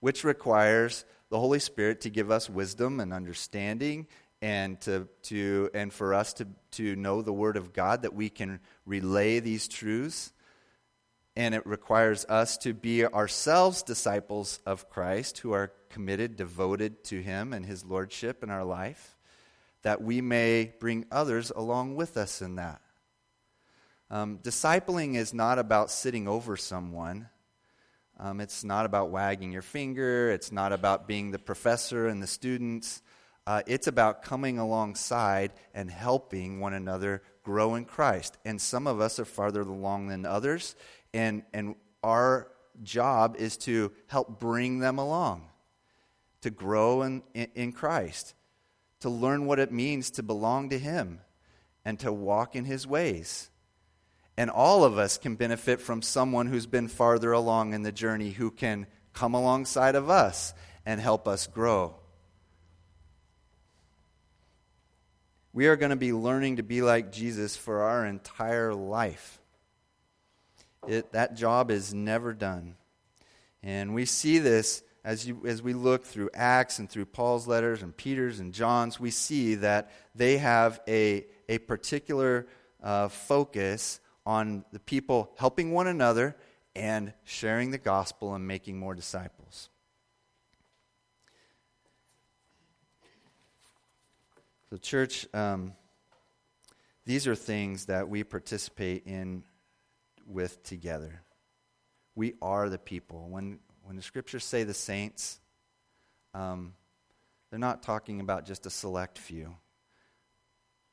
which 0.01 0.25
requires 0.25 1.05
the 1.29 1.39
Holy 1.39 1.59
Spirit 1.59 2.01
to 2.03 2.11
give 2.11 2.31
us 2.31 2.49
wisdom 2.49 3.01
and 3.01 3.13
understanding 3.13 4.07
and 4.43 4.79
to, 4.83 5.09
to 5.23 5.71
and 5.73 5.91
for 5.91 6.13
us 6.13 6.35
to, 6.35 6.49
to 6.73 6.97
know 6.97 7.23
the 7.23 7.33
Word 7.33 7.57
of 7.57 7.73
God 7.73 8.03
that 8.03 8.13
we 8.13 8.29
can 8.29 8.61
relay 8.85 9.41
these 9.41 9.69
truths 9.69 10.33
and 11.35 11.55
it 11.55 11.67
requires 11.67 12.27
us 12.27 12.59
to 12.59 12.75
be 12.75 13.07
ourselves 13.07 13.83
disciples 13.83 14.61
of 14.67 14.91
Christ 14.91 15.39
who 15.39 15.53
are 15.53 15.73
committed, 15.89 16.37
devoted 16.37 17.05
to 17.05 17.23
Him 17.23 17.53
and 17.53 17.65
His 17.65 17.85
Lordship 17.85 18.43
in 18.43 18.51
our 18.51 18.65
life, 18.65 19.17
that 19.83 20.03
we 20.03 20.21
may 20.21 20.73
bring 20.79 21.07
others 21.11 21.51
along 21.51 21.97
with 21.97 22.17
us 22.17 22.43
in 22.43 22.57
that. 22.57 22.83
Um, 24.11 24.39
discipling 24.43 25.15
is 25.15 25.33
not 25.33 25.59
about 25.59 25.91
sitting 25.91 26.29
over 26.29 26.57
someone. 26.57 27.29
Um, 28.21 28.41
it's 28.41 28.63
not 28.63 28.85
about 28.85 29.09
wagging 29.09 29.53
your 29.53 29.63
finger. 29.63 30.31
It's 30.31 30.53
not 30.53 30.75
about 30.75 31.09
being 31.09 31.31
the 31.31 31.39
professor 31.39 32.09
and 32.09 32.23
the 32.23 32.27
students. 32.27 33.01
Uh, 33.47 33.63
it's 33.67 33.87
about 33.89 34.23
coming 34.23 34.59
alongside 34.59 35.53
and 35.75 35.91
helping 35.91 36.61
one 36.61 36.75
another 36.75 37.23
grow 37.43 37.75
in 37.75 37.85
Christ. 37.85 38.39
And 38.45 38.61
some 38.61 38.87
of 38.87 39.01
us 39.01 39.19
are 39.19 39.25
farther 39.25 39.63
along 39.63 40.09
than 40.09 40.25
others, 40.25 40.77
and, 41.13 41.43
and 41.53 41.75
our 42.03 42.49
job 42.83 43.37
is 43.37 43.57
to 43.59 43.93
help 44.07 44.39
bring 44.41 44.79
them 44.79 44.99
along, 44.99 45.49
to 46.43 46.51
grow 46.51 47.03
in, 47.03 47.23
in, 47.35 47.49
in 47.55 47.73
Christ, 47.73 48.35
to 49.01 49.11
learn 49.11 49.47
what 49.47 49.59
it 49.59 49.73
means 49.73 50.11
to 50.13 50.23
belong 50.23 50.71
to 50.71 50.79
Him, 50.79 51.21
and 51.85 51.99
to 52.01 52.13
walk 52.13 52.55
in 52.55 52.65
His 52.65 52.87
ways. 52.87 53.51
And 54.37 54.51
all 54.51 54.85
of 54.85 54.99
us 54.99 55.19
can 55.19 55.35
benefit 55.35 55.81
from 55.81 56.01
someone 56.01 56.47
who's 56.47 56.67
been 56.67 56.89
farther 56.89 57.33
along 57.33 57.75
in 57.75 57.83
the 57.83 57.93
journey 57.93 58.31
who 58.31 58.51
can 58.51 58.87
come 59.13 59.35
alongside 59.35 59.95
of 59.95 60.09
us 60.09 60.55
and 60.87 61.01
help 61.01 61.29
us 61.29 61.47
grow. 61.47 61.97
We 65.53 65.67
are 65.67 65.77
going 65.77 65.91
to 65.91 65.97
be 65.97 66.13
learning 66.13 66.57
to 66.57 66.63
be 66.63 66.81
like 66.81 67.13
Jesus 67.13 67.57
for 67.57 67.83
our 67.83 68.07
entire 68.07 68.73
life. 68.73 69.39
It, 70.89 71.13
that 71.13 71.37
job 71.37 71.71
is 71.71 71.93
never 71.93 72.33
done. 72.33 72.77
And 73.63 73.95
we 73.95 74.07
see 74.07 74.39
this 74.39 74.83
as, 75.05 75.27
you, 75.27 75.43
as 75.47 75.63
we 75.63 75.75
look 75.75 76.05
through 76.05 76.31
Acts 76.35 76.79
and 76.79 76.89
through 76.89 77.07
Paul's 77.07 77.47
letters 77.47 77.83
and 77.83 77.97
Peter's 77.97 78.41
and 78.41 78.53
John's. 78.53 78.99
We 78.99 79.11
see 79.11 79.57
that 79.57 79.91
they 80.15 80.39
have 80.39 80.81
a, 80.89 81.27
a 81.49 81.59
particular 81.59 82.47
uh, 82.83 83.09
focus 83.09 84.01
on 84.25 84.65
the 84.73 84.81
people 84.81 85.33
helping 85.37 85.73
one 85.73 85.87
another 85.87 86.37
and 86.75 87.13
sharing 87.25 87.71
the 87.71 87.79
gospel 87.79 88.35
and 88.35 88.47
making 88.47 88.79
more 88.79 88.95
disciples. 88.95 89.69
So, 94.73 94.79
church, 94.79 95.27
um, 95.35 95.75
these 97.05 97.27
are 97.27 97.35
things 97.35 97.85
that 97.85 98.09
we 98.09 98.25
participate 98.25 99.03
in 99.05 99.43
with 100.27 100.63
together. 100.63 101.21
We 102.15 102.37
are 102.41 102.71
the 102.71 102.79
people. 102.79 103.29
When, 103.29 103.59
when 103.83 103.97
the 103.97 104.03
scriptures 104.03 104.45
say 104.45 104.65
the 104.65 104.73
saints, 104.73 105.41
um, 106.33 106.73
they're 107.51 107.59
not 107.59 107.83
talking 107.83 108.21
about 108.21 108.47
just 108.47 108.65
a 108.65 108.71
select 108.71 109.19
few. 109.19 109.57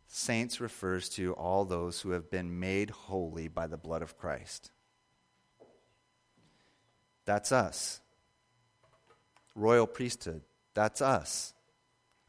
Saints 0.08 0.60
refers 0.60 1.08
to 1.12 1.32
all 1.36 1.64
those 1.64 2.02
who 2.02 2.10
have 2.10 2.30
been 2.30 2.60
made 2.60 2.90
holy 2.90 3.48
by 3.48 3.68
the 3.68 3.78
blood 3.78 4.02
of 4.02 4.18
Christ. 4.18 4.72
That's 7.24 7.54
us. 7.54 8.02
Royal 9.56 9.88
priesthood, 9.88 10.42
that's 10.74 11.02
us. 11.02 11.54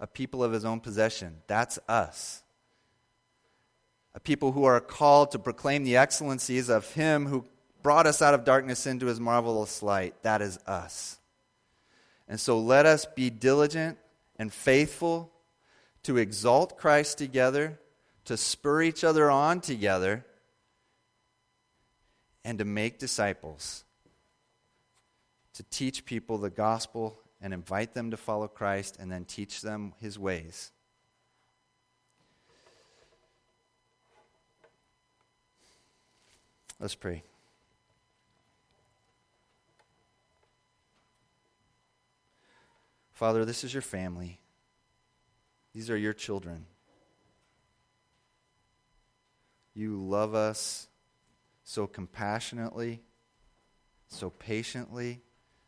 A 0.01 0.07
people 0.07 0.43
of 0.43 0.53
his 0.53 0.65
own 0.65 0.81
possession, 0.81 1.37
that's 1.47 1.79
us. 1.89 2.43
A 4.15 4.21
people 4.21 4.53
who 4.53 4.65
are 4.65 4.81
called 4.81 5.31
to 5.33 5.39
proclaim 5.39 5.85
the 5.85 5.99
excellencies 5.99 6.69
of 6.69 6.91
him 6.95 7.27
who 7.27 7.45
brought 7.83 8.07
us 8.07 8.21
out 8.23 8.35
of 8.35 8.45
darkness 8.45 8.87
into 8.87 9.07
his 9.07 9.21
marvelous 9.21 9.83
light, 9.83 10.15
that 10.23 10.43
is 10.43 10.59
us. 10.67 11.19
And 12.29 12.41
so 12.41 12.59
let 12.59 12.87
us 12.87 13.05
be 13.05 13.31
diligent 13.31 13.99
and 14.37 14.53
faithful 14.53 15.31
to 16.03 16.17
exalt 16.17 16.79
Christ 16.79 17.19
together, 17.19 17.79
to 18.25 18.37
spur 18.37 18.83
each 18.83 19.05
other 19.05 19.31
on 19.31 19.61
together, 19.61 20.25
and 22.45 22.59
to 22.59 22.65
make 22.65 22.99
disciples, 22.99 23.85
to 25.55 25.63
teach 25.65 26.07
people 26.07 26.39
the 26.39 26.51
gospel 26.51 27.20
and 27.41 27.55
invite 27.55 27.95
them 27.95 28.11
to 28.11 28.17
follow 28.17 28.49
Christ 28.49 28.97
and 29.01 29.11
then 29.11 29.25
teach 29.25 29.63
them 29.63 29.95
his 29.99 30.19
ways. 30.19 30.73
Let's 36.79 36.95
pray. 36.95 37.23
Father, 43.13 43.45
this 43.45 43.65
is 43.65 43.75
your 43.75 43.83
family. 43.83 44.41
These 45.75 45.91
are 45.91 45.97
your 45.97 46.15
children. 46.15 46.65
You 49.75 50.03
love 50.03 50.35
us 50.35 50.89
so 51.65 51.87
compassionately, 51.87 53.03
so 54.09 54.31
patiently, 54.31 55.21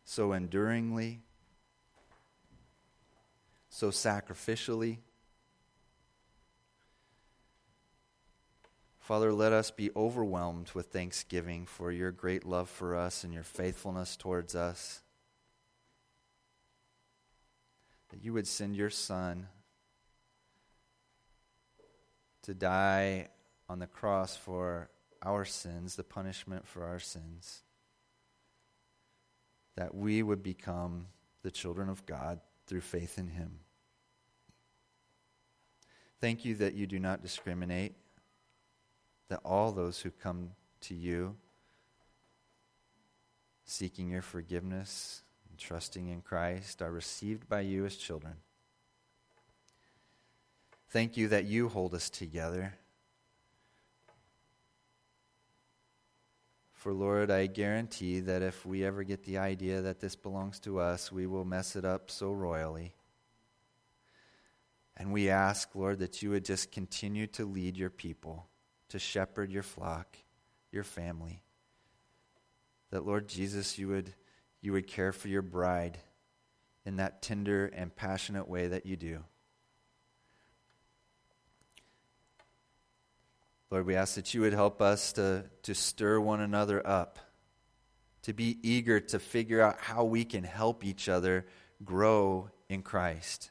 so 0.04 0.32
enduringly, 0.32 1.20
so 3.72 3.88
sacrificially. 3.88 4.98
Father, 9.00 9.32
let 9.32 9.54
us 9.54 9.70
be 9.70 9.90
overwhelmed 9.96 10.70
with 10.74 10.88
thanksgiving 10.88 11.64
for 11.64 11.90
your 11.90 12.12
great 12.12 12.44
love 12.44 12.68
for 12.68 12.94
us 12.94 13.24
and 13.24 13.32
your 13.32 13.42
faithfulness 13.42 14.14
towards 14.14 14.54
us. 14.54 15.00
That 18.10 18.22
you 18.22 18.34
would 18.34 18.46
send 18.46 18.76
your 18.76 18.90
Son 18.90 19.48
to 22.42 22.52
die 22.52 23.28
on 23.70 23.78
the 23.78 23.86
cross 23.86 24.36
for 24.36 24.90
our 25.22 25.46
sins, 25.46 25.96
the 25.96 26.04
punishment 26.04 26.68
for 26.68 26.84
our 26.84 26.98
sins, 26.98 27.62
that 29.76 29.94
we 29.94 30.22
would 30.22 30.42
become 30.42 31.06
the 31.42 31.50
children 31.50 31.88
of 31.88 32.04
God 32.04 32.38
through 32.66 32.80
faith 32.80 33.18
in 33.18 33.28
Him. 33.28 33.60
Thank 36.20 36.44
you 36.44 36.54
that 36.56 36.74
you 36.74 36.86
do 36.86 36.98
not 36.98 37.22
discriminate, 37.22 37.94
that 39.28 39.40
all 39.44 39.72
those 39.72 40.00
who 40.00 40.10
come 40.10 40.50
to 40.82 40.94
you 40.94 41.36
seeking 43.64 44.10
your 44.10 44.22
forgiveness 44.22 45.22
and 45.48 45.58
trusting 45.58 46.08
in 46.08 46.20
Christ 46.20 46.82
are 46.82 46.92
received 46.92 47.48
by 47.48 47.60
you 47.60 47.86
as 47.86 47.96
children. 47.96 48.34
Thank 50.90 51.16
you 51.16 51.28
that 51.28 51.44
you 51.44 51.68
hold 51.68 51.94
us 51.94 52.10
together 52.10 52.74
For 56.82 56.92
Lord, 56.92 57.30
I 57.30 57.46
guarantee 57.46 58.18
that 58.18 58.42
if 58.42 58.66
we 58.66 58.84
ever 58.84 59.04
get 59.04 59.22
the 59.22 59.38
idea 59.38 59.82
that 59.82 60.00
this 60.00 60.16
belongs 60.16 60.58
to 60.60 60.80
us, 60.80 61.12
we 61.12 61.28
will 61.28 61.44
mess 61.44 61.76
it 61.76 61.84
up 61.84 62.10
so 62.10 62.32
royally. 62.32 62.96
And 64.96 65.12
we 65.12 65.30
ask, 65.30 65.76
Lord, 65.76 66.00
that 66.00 66.22
you 66.22 66.30
would 66.30 66.44
just 66.44 66.72
continue 66.72 67.28
to 67.28 67.44
lead 67.44 67.76
your 67.76 67.88
people, 67.88 68.48
to 68.88 68.98
shepherd 68.98 69.52
your 69.52 69.62
flock, 69.62 70.16
your 70.72 70.82
family. 70.82 71.44
That, 72.90 73.06
Lord 73.06 73.28
Jesus, 73.28 73.78
you 73.78 73.86
would, 73.86 74.12
you 74.60 74.72
would 74.72 74.88
care 74.88 75.12
for 75.12 75.28
your 75.28 75.42
bride 75.42 75.98
in 76.84 76.96
that 76.96 77.22
tender 77.22 77.66
and 77.66 77.94
passionate 77.94 78.48
way 78.48 78.66
that 78.66 78.86
you 78.86 78.96
do. 78.96 79.22
Lord, 83.72 83.86
we 83.86 83.96
ask 83.96 84.16
that 84.16 84.34
you 84.34 84.42
would 84.42 84.52
help 84.52 84.82
us 84.82 85.14
to, 85.14 85.46
to 85.62 85.74
stir 85.74 86.20
one 86.20 86.42
another 86.42 86.86
up, 86.86 87.18
to 88.20 88.34
be 88.34 88.58
eager 88.62 89.00
to 89.00 89.18
figure 89.18 89.62
out 89.62 89.80
how 89.80 90.04
we 90.04 90.26
can 90.26 90.44
help 90.44 90.84
each 90.84 91.08
other 91.08 91.46
grow 91.82 92.50
in 92.68 92.82
Christ. 92.82 93.50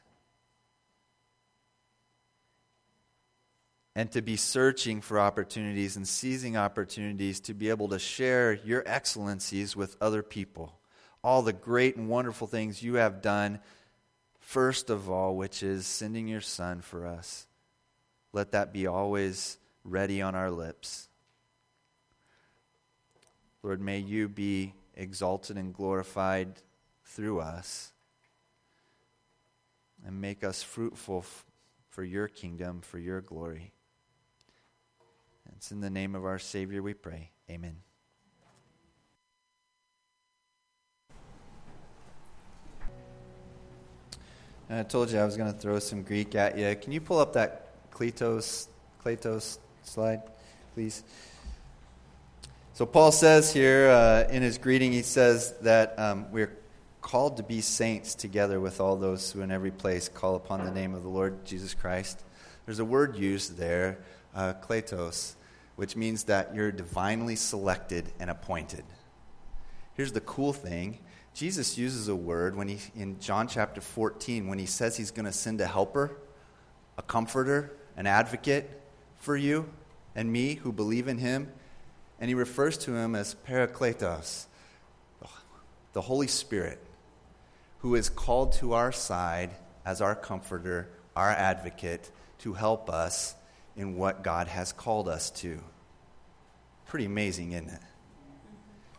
And 3.96 4.12
to 4.12 4.22
be 4.22 4.36
searching 4.36 5.00
for 5.00 5.18
opportunities 5.18 5.96
and 5.96 6.06
seizing 6.06 6.56
opportunities 6.56 7.40
to 7.40 7.52
be 7.52 7.70
able 7.70 7.88
to 7.88 7.98
share 7.98 8.52
your 8.52 8.84
excellencies 8.86 9.74
with 9.74 9.96
other 10.00 10.22
people. 10.22 10.78
All 11.24 11.42
the 11.42 11.52
great 11.52 11.96
and 11.96 12.08
wonderful 12.08 12.46
things 12.46 12.80
you 12.80 12.94
have 12.94 13.22
done, 13.22 13.58
first 14.38 14.88
of 14.88 15.10
all, 15.10 15.34
which 15.34 15.64
is 15.64 15.84
sending 15.84 16.28
your 16.28 16.40
Son 16.40 16.80
for 16.80 17.08
us. 17.08 17.48
Let 18.32 18.52
that 18.52 18.72
be 18.72 18.86
always 18.86 19.58
ready 19.84 20.22
on 20.22 20.34
our 20.34 20.50
lips. 20.50 21.08
Lord, 23.62 23.80
may 23.80 23.98
you 23.98 24.28
be 24.28 24.74
exalted 24.94 25.56
and 25.56 25.72
glorified 25.72 26.60
through 27.04 27.40
us 27.40 27.92
and 30.04 30.20
make 30.20 30.42
us 30.42 30.62
fruitful 30.62 31.18
f- 31.18 31.44
for 31.88 32.02
your 32.02 32.26
kingdom, 32.28 32.80
for 32.80 32.98
your 32.98 33.20
glory. 33.20 33.72
It's 35.56 35.70
in 35.70 35.80
the 35.80 35.90
name 35.90 36.16
of 36.16 36.24
our 36.24 36.40
Savior 36.40 36.82
we 36.82 36.94
pray. 36.94 37.30
Amen. 37.48 37.76
And 44.68 44.80
I 44.80 44.82
told 44.82 45.10
you 45.10 45.18
I 45.18 45.24
was 45.24 45.36
going 45.36 45.52
to 45.52 45.58
throw 45.58 45.78
some 45.78 46.02
Greek 46.02 46.34
at 46.34 46.58
you. 46.58 46.74
Can 46.74 46.92
you 46.92 47.00
pull 47.00 47.18
up 47.18 47.34
that 47.34 47.90
Kletos, 47.92 48.68
Kletos 49.04 49.58
slide, 49.82 50.22
please. 50.74 51.02
So, 52.74 52.86
Paul 52.86 53.12
says 53.12 53.52
here 53.52 53.88
uh, 53.88 54.28
in 54.30 54.42
his 54.42 54.58
greeting, 54.58 54.92
he 54.92 55.02
says 55.02 55.54
that 55.60 55.98
um, 55.98 56.30
we're 56.32 56.56
called 57.00 57.36
to 57.36 57.42
be 57.42 57.60
saints 57.60 58.14
together 58.14 58.60
with 58.60 58.80
all 58.80 58.96
those 58.96 59.32
who 59.32 59.42
in 59.42 59.50
every 59.50 59.70
place 59.70 60.08
call 60.08 60.36
upon 60.36 60.64
the 60.64 60.70
name 60.70 60.94
of 60.94 61.02
the 61.02 61.08
Lord 61.08 61.44
Jesus 61.44 61.74
Christ. 61.74 62.22
There's 62.64 62.78
a 62.78 62.84
word 62.84 63.16
used 63.16 63.58
there, 63.58 63.98
uh, 64.34 64.54
kletos, 64.62 65.34
which 65.76 65.96
means 65.96 66.24
that 66.24 66.54
you're 66.54 66.72
divinely 66.72 67.36
selected 67.36 68.12
and 68.20 68.30
appointed. 68.30 68.84
Here's 69.94 70.12
the 70.12 70.20
cool 70.20 70.52
thing 70.52 70.98
Jesus 71.34 71.76
uses 71.76 72.08
a 72.08 72.16
word 72.16 72.56
when 72.56 72.68
he, 72.68 72.78
in 72.94 73.18
John 73.20 73.48
chapter 73.48 73.80
14 73.80 74.48
when 74.48 74.58
he 74.58 74.66
says 74.66 74.96
he's 74.96 75.10
going 75.10 75.26
to 75.26 75.32
send 75.32 75.60
a 75.60 75.66
helper, 75.66 76.16
a 76.98 77.02
comforter, 77.02 77.72
an 77.96 78.06
advocate 78.06 78.81
for 79.22 79.36
you 79.36 79.72
and 80.16 80.30
me 80.30 80.56
who 80.56 80.72
believe 80.72 81.08
in 81.08 81.16
him. 81.16 81.48
And 82.20 82.28
he 82.28 82.34
refers 82.34 82.76
to 82.78 82.94
him 82.94 83.14
as 83.14 83.34
Parakletos, 83.48 84.46
the 85.92 86.00
Holy 86.00 86.26
Spirit, 86.26 86.78
who 87.78 87.94
is 87.94 88.08
called 88.08 88.52
to 88.54 88.74
our 88.74 88.92
side 88.92 89.50
as 89.84 90.00
our 90.00 90.14
comforter, 90.14 90.88
our 91.16 91.30
advocate, 91.30 92.10
to 92.40 92.52
help 92.52 92.90
us 92.90 93.34
in 93.76 93.96
what 93.96 94.22
God 94.22 94.48
has 94.48 94.72
called 94.72 95.08
us 95.08 95.30
to. 95.30 95.60
Pretty 96.86 97.06
amazing, 97.06 97.52
isn't 97.52 97.70
it? 97.70 97.80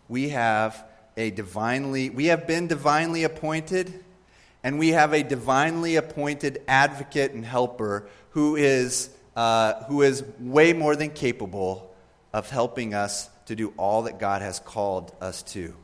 We 0.10 0.30
have 0.30 0.86
a 1.16 1.32
divinely, 1.32 2.10
we 2.10 2.26
have 2.26 2.48
been 2.48 2.68
divinely 2.68 3.24
appointed, 3.24 4.04
and 4.64 4.80
we 4.80 4.90
have 4.90 5.14
a 5.14 5.24
divinely 5.24 5.96
appointed 5.96 6.62
advocate 6.68 7.34
and 7.34 7.46
helper 7.46 8.08
who 8.32 8.56
is 8.56 9.10
uh, 9.36 9.84
who 9.86 10.02
is 10.02 10.24
way 10.40 10.74
more 10.74 10.96
than 10.96 11.10
capable 11.10 11.94
of 12.34 12.50
helping 12.50 12.94
us 12.94 13.30
to 13.46 13.56
do 13.56 13.74
all 13.78 14.04
that 14.04 14.20
God 14.20 14.42
has 14.42 14.60
called 14.60 15.14
us 15.22 15.44
to. 15.44 15.76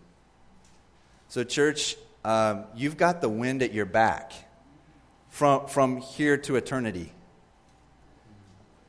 So, 1.28 1.43
church, 1.43 1.95
um, 2.26 2.66
you've 2.76 2.97
got 2.97 3.22
the 3.22 3.30
wind 3.30 3.62
at 3.62 3.74
your 3.74 3.86
back 3.86 4.34
from, 5.30 5.68
from 5.68 5.97
here 5.97 6.38
to 6.38 6.56
eternity. 6.56 7.12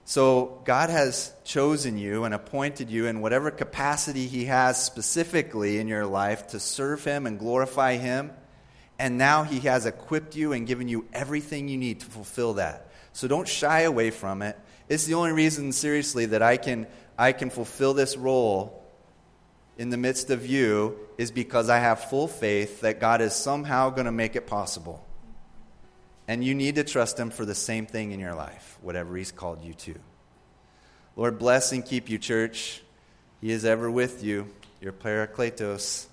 So, 0.04 0.60
God 0.64 0.90
has 0.90 1.32
chosen 1.44 1.98
you 1.98 2.24
and 2.24 2.34
appointed 2.34 2.90
you 2.90 3.06
in 3.06 3.20
whatever 3.20 3.50
capacity 3.50 4.26
He 4.26 4.46
has 4.46 4.82
specifically 4.82 5.78
in 5.78 5.86
your 5.86 6.06
life 6.06 6.48
to 6.48 6.60
serve 6.60 7.04
Him 7.04 7.26
and 7.26 7.38
glorify 7.38 7.96
Him. 7.96 8.32
And 8.98 9.18
now 9.18 9.44
He 9.44 9.60
has 9.60 9.86
equipped 9.86 10.34
you 10.34 10.52
and 10.52 10.66
given 10.66 10.88
you 10.88 11.06
everything 11.12 11.68
you 11.68 11.76
need 11.76 12.00
to 12.00 12.06
fulfill 12.06 12.54
that. 12.54 12.89
So 13.12 13.28
don't 13.28 13.48
shy 13.48 13.80
away 13.80 14.10
from 14.10 14.42
it. 14.42 14.58
It's 14.88 15.06
the 15.06 15.14
only 15.14 15.32
reason, 15.32 15.72
seriously, 15.72 16.26
that 16.26 16.42
I 16.42 16.56
can, 16.56 16.86
I 17.18 17.32
can 17.32 17.50
fulfill 17.50 17.94
this 17.94 18.16
role 18.16 18.80
in 19.80 19.88
the 19.88 19.96
midst 19.96 20.28
of 20.28 20.46
you 20.46 20.98
is 21.16 21.30
because 21.30 21.70
I 21.70 21.78
have 21.78 22.10
full 22.10 22.28
faith 22.28 22.82
that 22.82 23.00
God 23.00 23.22
is 23.22 23.34
somehow 23.34 23.88
going 23.88 24.04
to 24.04 24.12
make 24.12 24.36
it 24.36 24.46
possible. 24.46 25.02
And 26.28 26.44
you 26.44 26.54
need 26.54 26.74
to 26.74 26.84
trust 26.84 27.18
Him 27.18 27.30
for 27.30 27.46
the 27.46 27.54
same 27.54 27.86
thing 27.86 28.12
in 28.12 28.20
your 28.20 28.34
life, 28.34 28.78
whatever 28.82 29.16
He's 29.16 29.32
called 29.32 29.64
you 29.64 29.72
to. 29.74 29.94
Lord, 31.16 31.38
bless 31.38 31.72
and 31.72 31.84
keep 31.84 32.10
you, 32.10 32.18
church. 32.18 32.82
He 33.40 33.50
is 33.50 33.64
ever 33.64 33.90
with 33.90 34.22
you, 34.22 34.48
your 34.80 34.92
Parakletos. 34.92 36.06